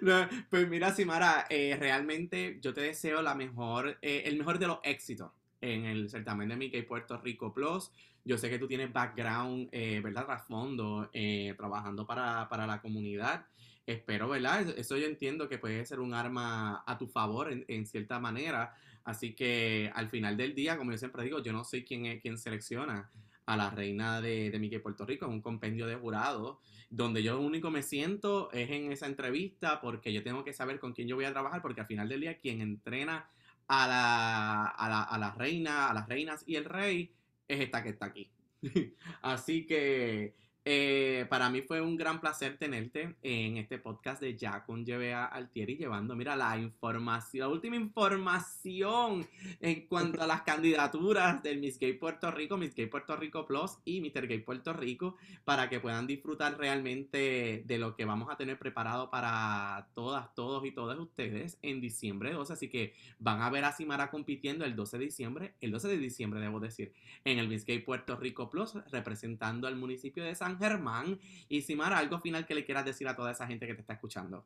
pues 0.49 0.67
mira, 0.67 0.93
Simara, 0.93 1.47
eh, 1.49 1.77
realmente 1.79 2.59
yo 2.59 2.73
te 2.73 2.81
deseo 2.81 3.21
la 3.21 3.35
mejor, 3.35 3.99
eh, 4.01 4.23
el 4.25 4.37
mejor 4.37 4.59
de 4.59 4.67
los 4.67 4.79
éxitos 4.83 5.31
en 5.61 5.85
el 5.85 6.09
certamen 6.09 6.49
de 6.49 6.57
Mickey 6.57 6.81
Puerto 6.81 7.17
Rico 7.21 7.53
Plus. 7.53 7.89
Yo 8.25 8.39
sé 8.39 8.49
que 8.49 8.57
tú 8.57 8.67
tienes 8.67 8.91
background, 8.91 9.69
eh, 9.71 10.01
¿verdad? 10.03 10.25
Trasfondo, 10.25 11.11
eh, 11.13 11.53
trabajando 11.55 12.07
para, 12.07 12.65
la 12.65 12.81
comunidad. 12.81 13.45
Espero, 13.85 14.27
¿verdad? 14.27 14.67
Eso 14.79 14.97
yo 14.97 15.05
entiendo 15.05 15.47
que 15.47 15.59
puede 15.59 15.85
ser 15.85 15.99
un 15.99 16.15
arma 16.15 16.83
a 16.87 16.97
tu 16.97 17.07
favor 17.07 17.51
en, 17.51 17.85
cierta 17.85 18.19
manera. 18.19 18.73
Así 19.03 19.35
que 19.35 19.91
al 19.93 20.09
final 20.09 20.37
del 20.37 20.55
día, 20.55 20.75
como 20.75 20.91
yo 20.91 20.97
siempre 20.97 21.23
digo, 21.23 21.43
yo 21.43 21.53
no 21.53 21.63
soy 21.63 21.83
quien, 21.85 22.07
es, 22.07 22.19
quien 22.19 22.39
selecciona 22.39 23.11
a 23.45 23.55
la 23.55 23.69
reina 23.69 24.21
de, 24.21 24.49
de 24.49 24.57
Mickey 24.57 24.79
Puerto 24.79 25.05
Rico, 25.05 25.27
es 25.27 25.31
un 25.31 25.41
compendio 25.43 25.85
de 25.85 25.95
jurado, 25.95 26.59
donde 26.89 27.21
yo 27.21 27.39
único 27.39 27.69
me 27.69 27.83
siento 27.83 28.51
es 28.53 28.71
en 28.71 28.91
esa 28.91 29.05
entrevista 29.05 29.81
porque 29.81 30.11
yo 30.11 30.23
tengo 30.23 30.43
que 30.43 30.51
saber 30.51 30.79
con 30.79 30.93
quién 30.93 31.07
yo 31.07 31.15
voy 31.15 31.25
a 31.25 31.31
trabajar, 31.31 31.61
porque 31.61 31.81
al 31.81 31.87
final 31.87 32.09
del 32.09 32.21
día 32.21 32.39
quien 32.39 32.61
entrena 32.61 33.29
a 33.67 33.87
la, 33.87 34.65
a 34.65 34.89
la, 34.89 35.03
a 35.03 35.17
la 35.19 35.31
reina, 35.31 35.89
a 35.89 35.93
las 35.93 36.09
reinas 36.09 36.43
y 36.47 36.55
el 36.55 36.65
rey 36.65 37.13
es 37.47 37.59
esta 37.61 37.83
que 37.83 37.89
está 37.89 38.07
aquí. 38.07 38.31
Así 39.21 39.65
que 39.65 40.35
eh, 40.67 41.27
para 41.29 41.51
mí 41.51 41.61
fue 41.61 41.79
un 41.79 41.95
gran 41.95 42.19
placer 42.19 42.57
tenerte 42.57 43.15
en 43.21 43.57
este 43.57 43.77
podcast 43.77 44.19
de 44.19 44.35
Ya 44.35 44.65
con 44.65 44.83
GBA 44.83 45.23
Altieri, 45.23 45.77
llevando, 45.77 46.15
mira, 46.15 46.35
la 46.35 46.57
información, 46.57 47.47
la 47.47 47.53
última 47.53 47.75
información 47.75 49.27
en 49.59 49.85
cuanto 49.87 50.23
a 50.23 50.27
las 50.27 50.41
candidaturas 50.41 51.43
del 51.43 51.59
Miss 51.59 51.77
Gay 51.77 51.93
Puerto 51.93 52.31
Rico, 52.31 52.57
Miss 52.57 52.73
Gay 52.73 52.87
Puerto 52.87 53.15
Rico 53.15 53.45
Plus 53.45 53.77
y 53.85 54.01
Mr. 54.01 54.25
Gay 54.25 54.39
Puerto 54.39 54.73
Rico, 54.73 55.17
para 55.43 55.69
que 55.69 55.79
puedan 55.79 56.07
disfrutar 56.07 56.57
realmente 56.57 57.63
de 57.63 57.77
lo 57.77 57.95
que 57.95 58.05
vamos 58.05 58.31
a 58.31 58.35
tener 58.35 58.57
preparado 58.57 59.11
para 59.11 59.89
todas, 59.93 60.33
todos 60.33 60.65
y 60.65 60.71
todas 60.71 60.97
ustedes 60.97 61.59
en 61.61 61.79
diciembre 61.79 62.33
12. 62.33 62.53
Así 62.53 62.69
que 62.69 62.95
van 63.19 63.43
a 63.43 63.51
ver 63.51 63.65
a 63.65 63.71
Simara 63.71 64.09
compitiendo 64.09 64.65
el 64.65 64.75
12 64.75 64.97
de 64.97 65.05
diciembre, 65.05 65.53
el 65.61 65.69
12 65.69 65.89
de 65.89 65.97
diciembre, 65.97 66.39
debo 66.39 66.59
decir, 66.59 66.91
en 67.23 67.37
el 67.37 67.47
Miss 67.47 67.65
Gay 67.65 67.79
Puerto 67.79 68.15
Rico 68.15 68.49
Plus, 68.49 68.73
representando 68.89 69.67
al 69.67 69.75
municipio 69.75 70.23
de 70.23 70.33
San 70.33 70.54
Germán. 70.57 71.19
Y 71.49 71.61
Simara, 71.61 71.97
algo 71.97 72.19
final 72.19 72.45
que 72.45 72.55
le 72.55 72.65
quieras 72.65 72.85
decir 72.85 73.07
a 73.07 73.15
toda 73.15 73.31
esa 73.31 73.47
gente 73.47 73.67
que 73.67 73.73
te 73.73 73.81
está 73.81 73.93
escuchando. 73.93 74.45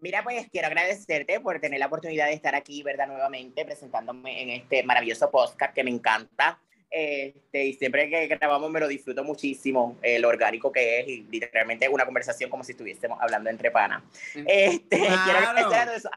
Mira, 0.00 0.22
pues 0.24 0.48
quiero 0.50 0.68
agradecerte 0.68 1.38
por 1.40 1.60
tener 1.60 1.78
la 1.78 1.86
oportunidad 1.86 2.26
de 2.26 2.32
estar 2.32 2.54
aquí, 2.54 2.82
¿verdad? 2.82 3.06
Nuevamente 3.08 3.64
presentándome 3.64 4.42
en 4.42 4.50
este 4.50 4.82
maravilloso 4.82 5.30
podcast 5.30 5.74
que 5.74 5.84
me 5.84 5.90
encanta. 5.90 6.58
Este, 6.90 7.66
y 7.66 7.74
siempre 7.74 8.08
que 8.08 8.26
grabamos 8.26 8.70
me 8.70 8.80
lo 8.80 8.88
disfruto 8.88 9.22
muchísimo, 9.22 9.98
eh, 10.02 10.18
lo 10.18 10.28
orgánico 10.28 10.72
que 10.72 11.00
es, 11.00 11.08
y 11.08 11.22
literalmente 11.24 11.88
una 11.88 12.06
conversación 12.06 12.48
como 12.48 12.64
si 12.64 12.72
estuviésemos 12.72 13.18
hablando 13.20 13.50
entre 13.50 13.70
panas. 13.70 14.02
Este, 14.34 14.98
quiero 15.24 15.38
agradecer 15.38 15.78
a 15.78 15.86
todos. 15.86 16.08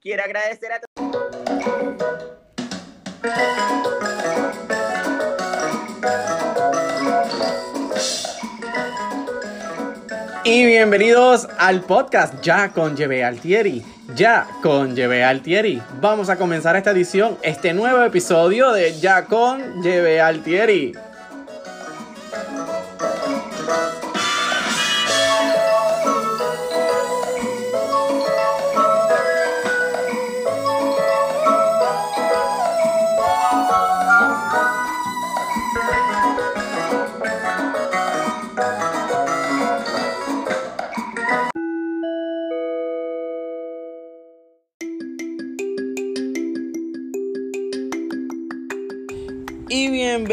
quiero 0.00 0.22
agradecer 0.22 0.72
a 0.72 0.80
Y 10.50 10.64
bienvenidos 10.64 11.46
al 11.58 11.82
podcast 11.82 12.40
Ya 12.40 12.70
con 12.70 12.96
Lleve 12.96 13.22
Altieri. 13.22 13.84
Ya 14.16 14.46
con 14.62 14.96
Lleve 14.96 15.22
Altieri. 15.22 15.82
Vamos 16.00 16.30
a 16.30 16.36
comenzar 16.36 16.74
esta 16.74 16.92
edición, 16.92 17.36
este 17.42 17.74
nuevo 17.74 18.02
episodio 18.02 18.72
de 18.72 18.98
Ya 18.98 19.26
con 19.26 19.82
Lleve 19.82 20.22
Altieri. 20.22 20.94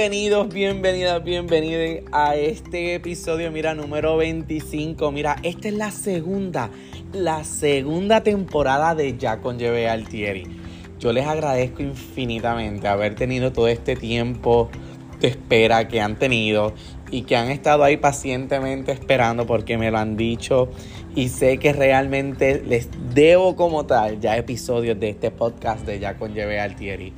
Bienvenidos, 0.08 0.54
bienvenidas, 0.54 1.24
bienvenidos 1.24 2.04
a 2.12 2.36
este 2.36 2.94
episodio, 2.94 3.52
mira, 3.52 3.74
número 3.74 4.18
25. 4.18 5.12
Mira, 5.12 5.38
esta 5.42 5.68
es 5.68 5.74
la 5.74 5.90
segunda, 5.90 6.70
la 7.12 7.44
segunda 7.44 8.22
temporada 8.22 8.94
de 8.94 9.18
Ya 9.18 9.42
con 9.42 9.58
Lleve 9.58 9.90
Altieri. 9.90 10.46
Yo 11.00 11.12
les 11.12 11.26
agradezco 11.26 11.82
infinitamente 11.82 12.88
haber 12.88 13.16
tenido 13.16 13.52
todo 13.52 13.68
este 13.68 13.96
tiempo 13.96 14.70
de 15.20 15.30
espera 15.30 15.88
que 15.88 16.02
han 16.02 16.20
tenido 16.20 16.76
y 17.10 17.24
que 17.24 17.36
han 17.36 17.50
estado 17.50 17.84
ahí 17.84 17.98
pacientemente 17.98 18.92
esperando 18.92 19.48
porque 19.48 19.80
me 19.80 19.90
lo 19.90 19.98
han 19.98 20.18
dicho 20.18 20.70
y 21.16 21.30
sé 21.30 21.58
que 21.58 21.74
realmente 21.74 22.62
les 22.64 22.90
debo 23.16 23.56
como 23.56 23.88
tal 23.88 24.20
ya 24.20 24.38
episodios 24.38 25.00
de 25.00 25.10
este 25.10 25.32
podcast 25.32 25.84
de 25.84 25.98
Ya 25.98 26.16
con 26.16 26.36
Lleve 26.36 26.60
Altieri. 26.60 27.12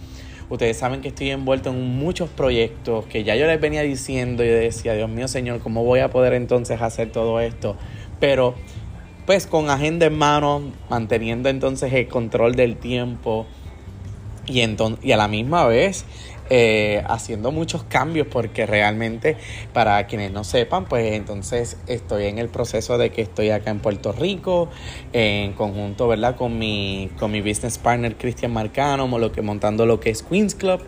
Ustedes 0.50 0.78
saben 0.78 1.02
que 1.02 1.10
estoy 1.10 1.32
envuelto 1.32 1.70
en 1.72 1.98
muchos 1.98 2.30
proyectos 2.30 3.06
que 3.08 3.24
ya 3.26 3.36
yo 3.36 3.48
les 3.48 3.60
venía 3.60 3.82
diciendo 3.82 4.46
y 4.46 4.48
decía, 4.48 4.94
Dios 4.94 5.10
mío 5.10 5.28
Señor, 5.28 5.60
¿cómo 5.60 5.84
voy 5.84 6.00
a 6.00 6.10
poder 6.10 6.34
entonces 6.34 6.82
hacer 6.82 7.12
todo 7.12 7.42
esto? 7.42 7.76
Pero 8.20 8.56
pues 9.26 9.46
con 9.46 9.70
agenda 9.70 10.06
en 10.06 10.18
mano, 10.18 10.72
manteniendo 10.90 11.50
entonces 11.50 11.92
el 11.92 12.08
control 12.08 12.56
del 12.56 12.78
tiempo 12.78 13.46
y, 14.48 14.62
y 15.04 15.12
a 15.12 15.18
la 15.18 15.28
misma 15.28 15.66
vez 15.68 16.06
eh, 16.50 17.04
haciendo 17.10 17.52
muchos 17.52 17.84
cambios 17.84 18.26
porque 18.28 18.66
realmente 18.66 19.36
para 19.74 20.08
quienes 20.08 20.32
no 20.32 20.46
sepan 20.46 20.86
pues 20.86 21.12
entonces 21.12 21.76
estoy 21.88 22.28
en 22.28 22.38
el 22.38 22.48
proceso 22.48 22.98
de 22.98 23.10
que 23.10 23.22
estoy 23.22 23.50
acá 23.50 23.70
en 23.70 23.80
Puerto 23.80 24.14
Rico 24.14 24.70
en 25.12 25.52
conjunto 25.52 26.08
verdad 26.08 26.38
con 26.38 26.58
mi 26.58 27.10
con 27.20 27.32
mi 27.32 27.42
business 27.42 27.78
partner 27.78 28.16
Cristian 28.16 28.54
Marcano 28.54 29.08
lo 29.18 29.34
que 29.34 29.42
montando 29.42 29.86
lo 29.86 30.00
que 30.00 30.10
es 30.10 30.24
Queens 30.24 30.56
Club. 30.56 30.80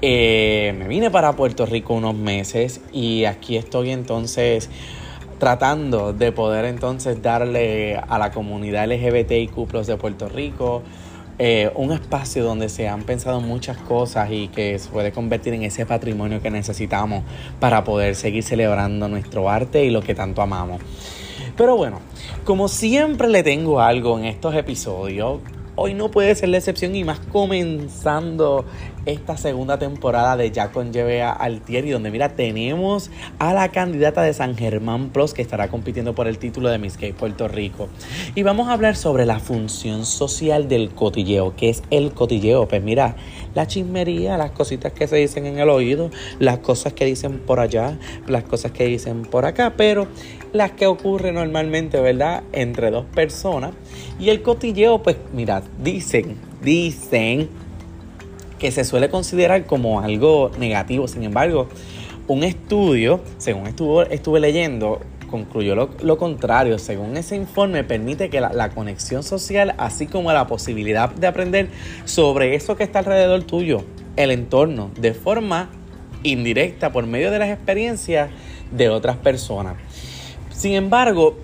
Eh, 0.00 0.74
me 0.78 0.88
vine 0.88 1.10
para 1.10 1.34
Puerto 1.34 1.66
Rico 1.66 1.92
unos 1.92 2.14
meses 2.14 2.80
y 2.90 3.26
aquí 3.26 3.58
estoy 3.58 3.90
entonces 3.90 4.70
tratando 5.38 6.14
de 6.14 6.32
poder 6.32 6.64
entonces 6.64 7.20
darle 7.20 7.96
a 7.96 8.18
la 8.18 8.30
comunidad 8.30 8.86
LGBTIQ 8.90 9.70
de 9.86 9.96
Puerto 9.98 10.28
Rico 10.30 10.82
eh, 11.38 11.70
un 11.74 11.92
espacio 11.92 12.44
donde 12.44 12.68
se 12.68 12.88
han 12.88 13.02
pensado 13.02 13.40
muchas 13.40 13.76
cosas 13.76 14.30
y 14.30 14.48
que 14.48 14.78
se 14.78 14.88
puede 14.88 15.12
convertir 15.12 15.54
en 15.54 15.62
ese 15.64 15.84
patrimonio 15.84 16.40
que 16.40 16.50
necesitamos 16.50 17.24
para 17.58 17.84
poder 17.84 18.14
seguir 18.14 18.42
celebrando 18.42 19.08
nuestro 19.08 19.50
arte 19.50 19.84
y 19.84 19.90
lo 19.90 20.02
que 20.02 20.14
tanto 20.14 20.42
amamos. 20.42 20.80
Pero 21.56 21.76
bueno, 21.76 22.00
como 22.44 22.68
siempre 22.68 23.28
le 23.28 23.42
tengo 23.42 23.80
algo 23.80 24.18
en 24.18 24.24
estos 24.24 24.54
episodios, 24.54 25.40
hoy 25.76 25.94
no 25.94 26.10
puede 26.10 26.34
ser 26.34 26.48
la 26.48 26.58
excepción 26.58 26.94
y 26.94 27.04
más 27.04 27.20
comenzando 27.20 28.64
esta 29.06 29.36
segunda 29.36 29.78
temporada 29.78 30.36
de 30.36 30.50
Ya 30.50 30.72
con 30.72 30.92
a 30.96 31.30
Altieri, 31.32 31.90
donde 31.90 32.10
mira, 32.10 32.30
tenemos 32.30 33.10
a 33.38 33.52
la 33.52 33.68
candidata 33.70 34.22
de 34.22 34.32
San 34.32 34.56
Germán 34.56 35.10
Plus 35.10 35.34
que 35.34 35.42
estará 35.42 35.68
compitiendo 35.68 36.14
por 36.14 36.26
el 36.26 36.38
título 36.38 36.68
de 36.70 36.78
Miss 36.78 36.96
Gay 36.96 37.12
Puerto 37.12 37.48
Rico. 37.48 37.88
Y 38.34 38.42
vamos 38.42 38.68
a 38.68 38.72
hablar 38.72 38.96
sobre 38.96 39.26
la 39.26 39.40
función 39.40 40.06
social 40.06 40.68
del 40.68 40.90
cotilleo. 40.90 41.54
¿Qué 41.56 41.70
es 41.70 41.82
el 41.90 42.12
cotilleo? 42.12 42.66
Pues 42.66 42.82
mira, 42.82 43.16
la 43.54 43.66
chismería, 43.66 44.36
las 44.38 44.52
cositas 44.52 44.92
que 44.92 45.06
se 45.06 45.16
dicen 45.16 45.46
en 45.46 45.58
el 45.58 45.68
oído, 45.68 46.10
las 46.38 46.58
cosas 46.58 46.92
que 46.92 47.04
dicen 47.04 47.40
por 47.40 47.60
allá, 47.60 47.98
las 48.26 48.44
cosas 48.44 48.72
que 48.72 48.86
dicen 48.86 49.22
por 49.22 49.44
acá, 49.44 49.74
pero 49.76 50.06
las 50.54 50.70
que 50.70 50.86
ocurren 50.86 51.34
normalmente, 51.34 52.00
¿verdad? 52.00 52.44
Entre 52.52 52.90
dos 52.90 53.04
personas. 53.04 53.72
Y 54.18 54.30
el 54.30 54.40
cotilleo, 54.40 55.02
pues 55.02 55.16
mira, 55.32 55.62
dicen, 55.82 56.36
dicen 56.62 57.50
que 58.58 58.70
se 58.70 58.84
suele 58.84 59.10
considerar 59.10 59.66
como 59.66 60.00
algo 60.00 60.52
negativo. 60.58 61.08
Sin 61.08 61.24
embargo, 61.24 61.68
un 62.28 62.44
estudio, 62.44 63.20
según 63.36 63.66
estuve, 63.66 64.14
estuve 64.14 64.38
leyendo, 64.38 65.00
concluyó 65.28 65.74
lo, 65.74 66.18
contrario. 66.18 66.78
Según 66.78 67.16
ese 67.16 67.34
informe, 67.34 67.82
permite 67.82 68.30
que 68.30 68.40
la, 68.40 68.70
conexión 68.70 69.24
social, 69.24 69.74
así 69.76 70.06
como 70.06 70.32
la 70.32 70.46
posibilidad 70.46 71.10
de 71.10 71.26
aprender 71.26 71.68
sobre 72.04 72.54
eso 72.54 72.76
que 72.76 72.84
está 72.84 73.00
alrededor 73.00 73.42
tuyo, 73.42 73.84
el 74.14 74.30
entorno, 74.30 74.92
de 75.00 75.14
forma 75.14 75.68
indirecta 76.22 76.92
por 76.92 77.06
medio 77.06 77.32
de 77.32 77.40
las 77.40 77.50
experiencias 77.50 78.30
de 78.70 78.88
otras 78.88 79.16
personas. 79.16 79.74
Sin 80.54 80.72
embargo, 80.72 81.34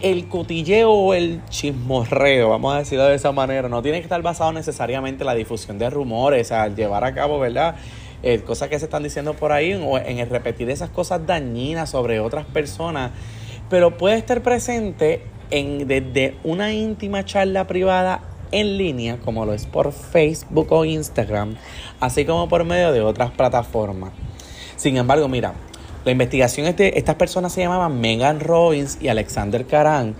el 0.00 0.28
cotilleo 0.28 0.92
o 0.92 1.12
el 1.12 1.42
chismorreo, 1.48 2.50
vamos 2.50 2.74
a 2.74 2.78
decirlo 2.78 3.04
de 3.04 3.16
esa 3.16 3.32
manera, 3.32 3.68
no 3.68 3.82
tiene 3.82 3.98
que 3.98 4.04
estar 4.04 4.22
basado 4.22 4.52
necesariamente 4.52 5.24
en 5.24 5.26
la 5.26 5.34
difusión 5.34 5.78
de 5.78 5.90
rumores, 5.90 6.52
al 6.52 6.76
llevar 6.76 7.04
a 7.04 7.12
cabo, 7.14 7.40
¿verdad? 7.40 7.76
Eh, 8.22 8.40
cosas 8.40 8.68
que 8.68 8.78
se 8.78 8.84
están 8.86 9.02
diciendo 9.02 9.34
por 9.34 9.50
ahí 9.52 9.74
o 9.74 9.98
en 9.98 10.18
el 10.18 10.30
repetir 10.30 10.70
esas 10.70 10.88
cosas 10.88 11.26
dañinas 11.26 11.90
sobre 11.90 12.20
otras 12.20 12.46
personas, 12.46 13.10
pero 13.68 13.98
puede 13.98 14.16
estar 14.16 14.42
presente 14.42 15.22
en, 15.50 15.88
desde 15.88 16.36
una 16.44 16.72
íntima 16.72 17.24
charla 17.24 17.66
privada 17.66 18.22
en 18.52 18.78
línea, 18.78 19.18
como 19.18 19.44
lo 19.44 19.52
es 19.52 19.66
por 19.66 19.92
Facebook 19.92 20.70
o 20.70 20.84
Instagram, 20.84 21.56
así 21.98 22.24
como 22.24 22.48
por 22.48 22.64
medio 22.64 22.92
de 22.92 23.00
otras 23.00 23.32
plataformas. 23.32 24.12
Sin 24.76 24.96
embargo, 24.96 25.28
mira, 25.28 25.54
la 26.04 26.12
investigación 26.12 26.74
de 26.76 26.92
estas 26.96 27.14
personas 27.16 27.52
se 27.52 27.62
llamaban 27.62 28.00
Megan 28.00 28.40
Robbins 28.40 28.98
y 29.00 29.08
Alexander 29.08 29.66
Karan, 29.66 30.14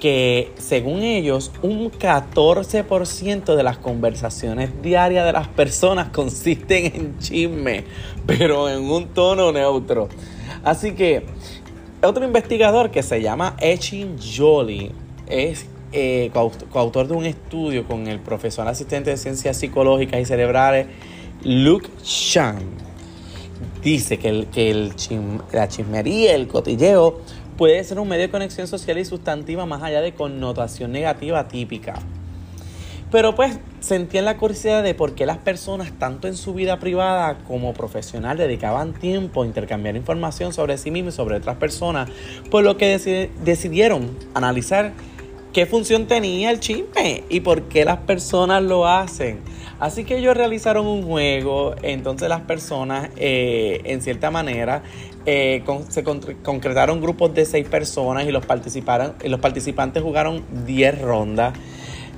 que 0.00 0.52
según 0.56 1.02
ellos 1.02 1.52
un 1.62 1.90
14% 1.90 3.54
de 3.54 3.62
las 3.62 3.78
conversaciones 3.78 4.70
diarias 4.82 5.26
de 5.26 5.32
las 5.32 5.48
personas 5.48 6.08
consisten 6.12 6.86
en 6.86 7.18
chisme, 7.18 7.84
pero 8.26 8.68
en 8.68 8.90
un 8.90 9.08
tono 9.08 9.52
neutro. 9.52 10.08
Así 10.64 10.92
que 10.92 11.26
otro 12.02 12.24
investigador 12.24 12.90
que 12.90 13.02
se 13.02 13.20
llama 13.20 13.54
Echin 13.58 14.16
Jolie 14.18 14.92
es 15.26 15.66
eh, 15.92 16.30
coautor 16.32 17.08
de 17.08 17.14
un 17.14 17.26
estudio 17.26 17.86
con 17.86 18.06
el 18.06 18.20
profesor 18.20 18.68
asistente 18.68 19.10
de 19.10 19.16
ciencias 19.16 19.56
psicológicas 19.56 20.20
y 20.20 20.24
cerebrales 20.24 20.86
Luke 21.42 21.88
Chan 22.02 22.87
dice 23.82 24.18
que, 24.18 24.28
el, 24.28 24.46
que 24.46 24.70
el 24.70 24.92
la 25.52 25.68
chismería, 25.68 26.34
el 26.34 26.48
cotilleo, 26.48 27.20
puede 27.56 27.82
ser 27.84 27.98
un 27.98 28.08
medio 28.08 28.22
de 28.22 28.30
conexión 28.30 28.66
social 28.66 28.98
y 28.98 29.04
sustantiva 29.04 29.66
más 29.66 29.82
allá 29.82 30.00
de 30.00 30.14
connotación 30.14 30.92
negativa 30.92 31.48
típica. 31.48 31.94
Pero 33.10 33.34
pues 33.34 33.58
sentían 33.80 34.26
la 34.26 34.36
curiosidad 34.36 34.82
de 34.82 34.94
por 34.94 35.14
qué 35.14 35.24
las 35.24 35.38
personas, 35.38 35.92
tanto 35.98 36.28
en 36.28 36.36
su 36.36 36.52
vida 36.52 36.78
privada 36.78 37.38
como 37.46 37.72
profesional, 37.72 38.36
dedicaban 38.36 38.92
tiempo 38.92 39.42
a 39.42 39.46
intercambiar 39.46 39.96
información 39.96 40.52
sobre 40.52 40.76
sí 40.76 40.90
mismos 40.90 41.14
y 41.14 41.16
sobre 41.16 41.36
otras 41.36 41.56
personas, 41.56 42.10
por 42.50 42.64
lo 42.64 42.76
que 42.76 43.30
decidieron 43.42 44.10
analizar 44.34 44.92
qué 45.52 45.66
función 45.66 46.06
tenía 46.06 46.50
el 46.50 46.60
chisme 46.60 47.24
y 47.28 47.40
por 47.40 47.62
qué 47.62 47.84
las 47.84 47.98
personas 47.98 48.62
lo 48.62 48.86
hacen. 48.86 49.40
Así 49.80 50.04
que 50.04 50.18
ellos 50.18 50.36
realizaron 50.36 50.86
un 50.86 51.04
juego, 51.04 51.74
entonces 51.82 52.28
las 52.28 52.40
personas, 52.40 53.10
eh, 53.16 53.80
en 53.84 54.02
cierta 54.02 54.30
manera, 54.30 54.82
eh, 55.24 55.62
se 55.88 56.02
concretaron 56.02 57.00
grupos 57.00 57.34
de 57.34 57.44
seis 57.44 57.68
personas 57.68 58.26
y 58.26 58.32
los, 58.32 58.44
participaron, 58.44 59.14
los 59.24 59.40
participantes 59.40 60.02
jugaron 60.02 60.44
10 60.66 61.00
rondas. 61.00 61.54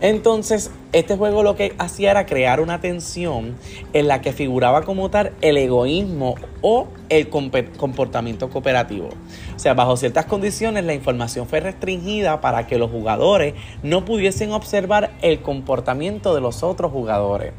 Entonces, 0.01 0.71
este 0.93 1.17
juego 1.17 1.43
lo 1.43 1.57
que 1.57 1.75
hacía 1.79 2.11
era 2.11 2.25
crear 2.25 2.61
una 2.61 2.81
tensión 2.81 3.57
en 3.93 4.09
la 4.09 4.23
que 4.23 4.33
figuraba 4.33 4.83
como 4.83 5.11
tal 5.11 5.33
el 5.43 5.59
egoísmo 5.59 6.37
o 6.63 6.89
el 7.11 7.29
comportamiento 7.29 8.49
cooperativo. 8.49 9.11
O 9.55 9.59
sea, 9.59 9.75
bajo 9.75 9.99
ciertas 9.99 10.25
condiciones 10.25 10.85
la 10.85 10.95
información 10.95 11.47
fue 11.47 11.61
restringida 11.61 12.41
para 12.41 12.67
que 12.67 12.79
los 12.79 12.91
jugadores 12.91 13.55
no 13.83 14.07
pudiesen 14.07 14.53
observar 14.53 15.11
el 15.21 15.43
comportamiento 15.43 16.35
de 16.35 16.41
los 16.41 16.63
otros 16.63 16.91
jugadores. 16.91 17.53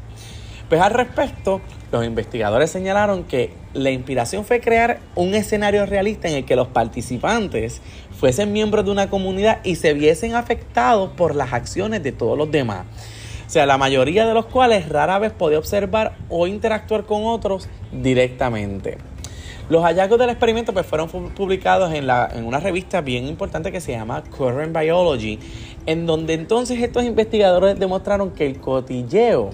Pues 0.68 0.80
al 0.80 0.94
respecto, 0.94 1.60
los 1.92 2.02
investigadores 2.04 2.70
señalaron 2.70 3.24
que 3.24 3.52
la 3.74 3.90
inspiración 3.90 4.46
fue 4.46 4.60
crear 4.60 5.00
un 5.14 5.34
escenario 5.34 5.84
realista 5.84 6.28
en 6.28 6.34
el 6.34 6.44
que 6.46 6.56
los 6.56 6.68
participantes 6.68 7.82
fuesen 8.22 8.52
miembros 8.52 8.84
de 8.84 8.92
una 8.92 9.10
comunidad 9.10 9.58
y 9.64 9.74
se 9.74 9.94
viesen 9.94 10.36
afectados 10.36 11.10
por 11.10 11.34
las 11.34 11.52
acciones 11.52 12.04
de 12.04 12.12
todos 12.12 12.38
los 12.38 12.52
demás. 12.52 12.86
O 13.48 13.50
sea, 13.50 13.66
la 13.66 13.78
mayoría 13.78 14.24
de 14.28 14.32
los 14.32 14.46
cuales 14.46 14.88
rara 14.88 15.18
vez 15.18 15.32
podía 15.32 15.58
observar 15.58 16.14
o 16.28 16.46
interactuar 16.46 17.02
con 17.02 17.24
otros 17.24 17.68
directamente. 17.90 18.98
Los 19.68 19.82
hallazgos 19.82 20.20
del 20.20 20.30
experimento 20.30 20.72
pues, 20.72 20.86
fueron 20.86 21.08
publicados 21.08 21.92
en, 21.92 22.06
la, 22.06 22.30
en 22.32 22.44
una 22.44 22.60
revista 22.60 23.00
bien 23.00 23.26
importante 23.26 23.72
que 23.72 23.80
se 23.80 23.90
llama 23.90 24.22
Current 24.22 24.72
Biology, 24.78 25.40
en 25.86 26.06
donde 26.06 26.34
entonces 26.34 26.80
estos 26.80 27.02
investigadores 27.02 27.76
demostraron 27.76 28.30
que 28.30 28.46
el 28.46 28.60
cotilleo 28.60 29.50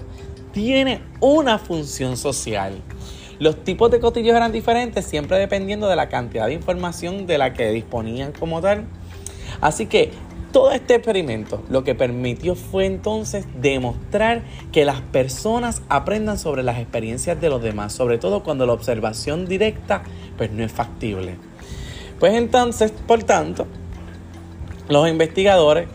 tiene 0.51 1.01
una 1.21 1.57
función 1.57 2.17
social. 2.17 2.75
Los 3.39 3.63
tipos 3.63 3.89
de 3.89 3.99
cotilleos 3.99 4.35
eran 4.35 4.51
diferentes, 4.51 5.05
siempre 5.05 5.37
dependiendo 5.37 5.87
de 5.87 5.95
la 5.95 6.09
cantidad 6.09 6.47
de 6.47 6.53
información 6.53 7.25
de 7.25 7.37
la 7.37 7.53
que 7.53 7.71
disponían 7.71 8.33
como 8.33 8.59
tal. 8.59 8.85
Así 9.61 9.85
que 9.85 10.11
todo 10.51 10.71
este 10.71 10.95
experimento 10.95 11.63
lo 11.69 11.83
que 11.83 11.95
permitió 11.95 12.55
fue 12.55 12.85
entonces 12.85 13.45
demostrar 13.61 14.43
que 14.71 14.83
las 14.83 15.01
personas 15.01 15.81
aprendan 15.89 16.37
sobre 16.37 16.63
las 16.63 16.79
experiencias 16.79 17.39
de 17.39 17.49
los 17.49 17.61
demás, 17.61 17.93
sobre 17.93 18.17
todo 18.17 18.43
cuando 18.43 18.65
la 18.65 18.73
observación 18.73 19.45
directa 19.45 20.03
pues 20.37 20.51
no 20.51 20.63
es 20.63 20.71
factible. 20.71 21.35
Pues 22.19 22.33
entonces, 22.33 22.91
por 22.91 23.23
tanto, 23.23 23.67
los 24.89 25.07
investigadores 25.07 25.87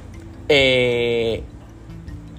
eh, 0.48 1.42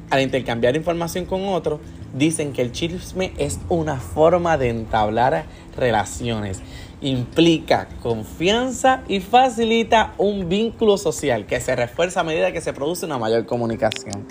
al 0.09 0.21
intercambiar 0.21 0.75
información 0.75 1.25
con 1.25 1.45
otros 1.47 1.79
dicen 2.15 2.53
que 2.53 2.61
el 2.61 2.71
chisme 2.71 3.33
es 3.37 3.59
una 3.69 3.99
forma 3.99 4.57
de 4.57 4.69
entablar 4.69 5.45
relaciones. 5.77 6.61
Implica 7.01 7.89
confianza 8.01 9.03
y 9.07 9.19
facilita 9.19 10.13
un 10.17 10.47
vínculo 10.47 10.97
social 10.97 11.45
que 11.45 11.59
se 11.59 11.75
refuerza 11.75 12.21
a 12.21 12.23
medida 12.23 12.53
que 12.53 12.61
se 12.61 12.71
produce 12.73 13.05
una 13.05 13.17
mayor 13.17 13.45
comunicación. 13.45 14.25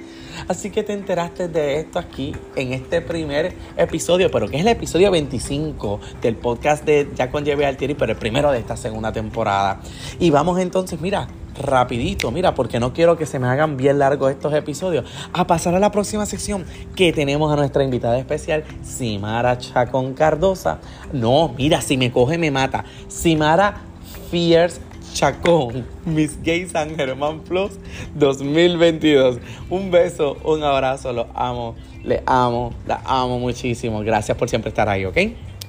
Así 0.48 0.70
que 0.70 0.82
te 0.82 0.94
enteraste 0.94 1.48
de 1.48 1.80
esto 1.80 1.98
aquí 1.98 2.34
en 2.56 2.72
este 2.72 3.02
primer 3.02 3.52
episodio, 3.76 4.30
pero 4.30 4.48
que 4.48 4.56
es 4.56 4.62
el 4.62 4.68
episodio 4.68 5.10
25 5.10 6.00
del 6.22 6.36
podcast 6.36 6.84
de 6.84 7.08
Ya 7.14 7.30
con 7.30 7.44
Lleve 7.44 7.66
Altieri, 7.66 7.94
pero 7.94 8.12
el 8.12 8.18
primero 8.18 8.50
de 8.50 8.58
esta 8.58 8.76
segunda 8.76 9.12
temporada. 9.12 9.80
Y 10.18 10.30
vamos 10.30 10.58
entonces, 10.58 11.00
mira, 11.00 11.28
rapidito, 11.58 12.30
mira, 12.30 12.54
porque 12.54 12.80
no 12.80 12.92
quiero 12.92 13.16
que 13.16 13.26
se 13.26 13.38
me 13.38 13.46
hagan 13.46 13.76
bien 13.76 13.98
largos 13.98 14.30
estos 14.30 14.52
episodios, 14.54 15.04
a 15.32 15.46
pasar 15.46 15.74
a 15.74 15.78
la 15.78 15.90
próxima 15.90 16.26
sección 16.26 16.64
que 16.96 17.12
tenemos 17.12 17.52
a 17.52 17.56
nuestra 17.56 17.84
invitada 17.84 18.18
especial, 18.18 18.64
Simara 18.82 19.58
Chacón 19.58 20.14
Cardosa. 20.14 20.78
No, 21.12 21.54
mira, 21.56 21.80
si 21.80 21.96
me 21.96 22.10
coge 22.10 22.38
me 22.38 22.50
mata. 22.50 22.84
Simara 23.08 23.82
Fierce 24.30 24.80
Chacón, 25.14 25.86
Miss 26.04 26.42
Gay 26.42 26.66
San 26.66 26.96
Germán 26.96 27.40
Plus 27.40 27.72
2022. 28.14 29.38
Un 29.70 29.90
beso, 29.90 30.36
un 30.44 30.64
abrazo, 30.64 31.12
los 31.12 31.26
amo, 31.34 31.76
le 32.02 32.22
amo, 32.26 32.72
la 32.86 33.00
amo 33.04 33.38
muchísimo. 33.38 34.00
Gracias 34.00 34.36
por 34.36 34.48
siempre 34.48 34.70
estar 34.70 34.88
ahí, 34.88 35.04
¿ok? 35.04 35.16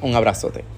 Un 0.01 0.15
abrazote. 0.15 0.74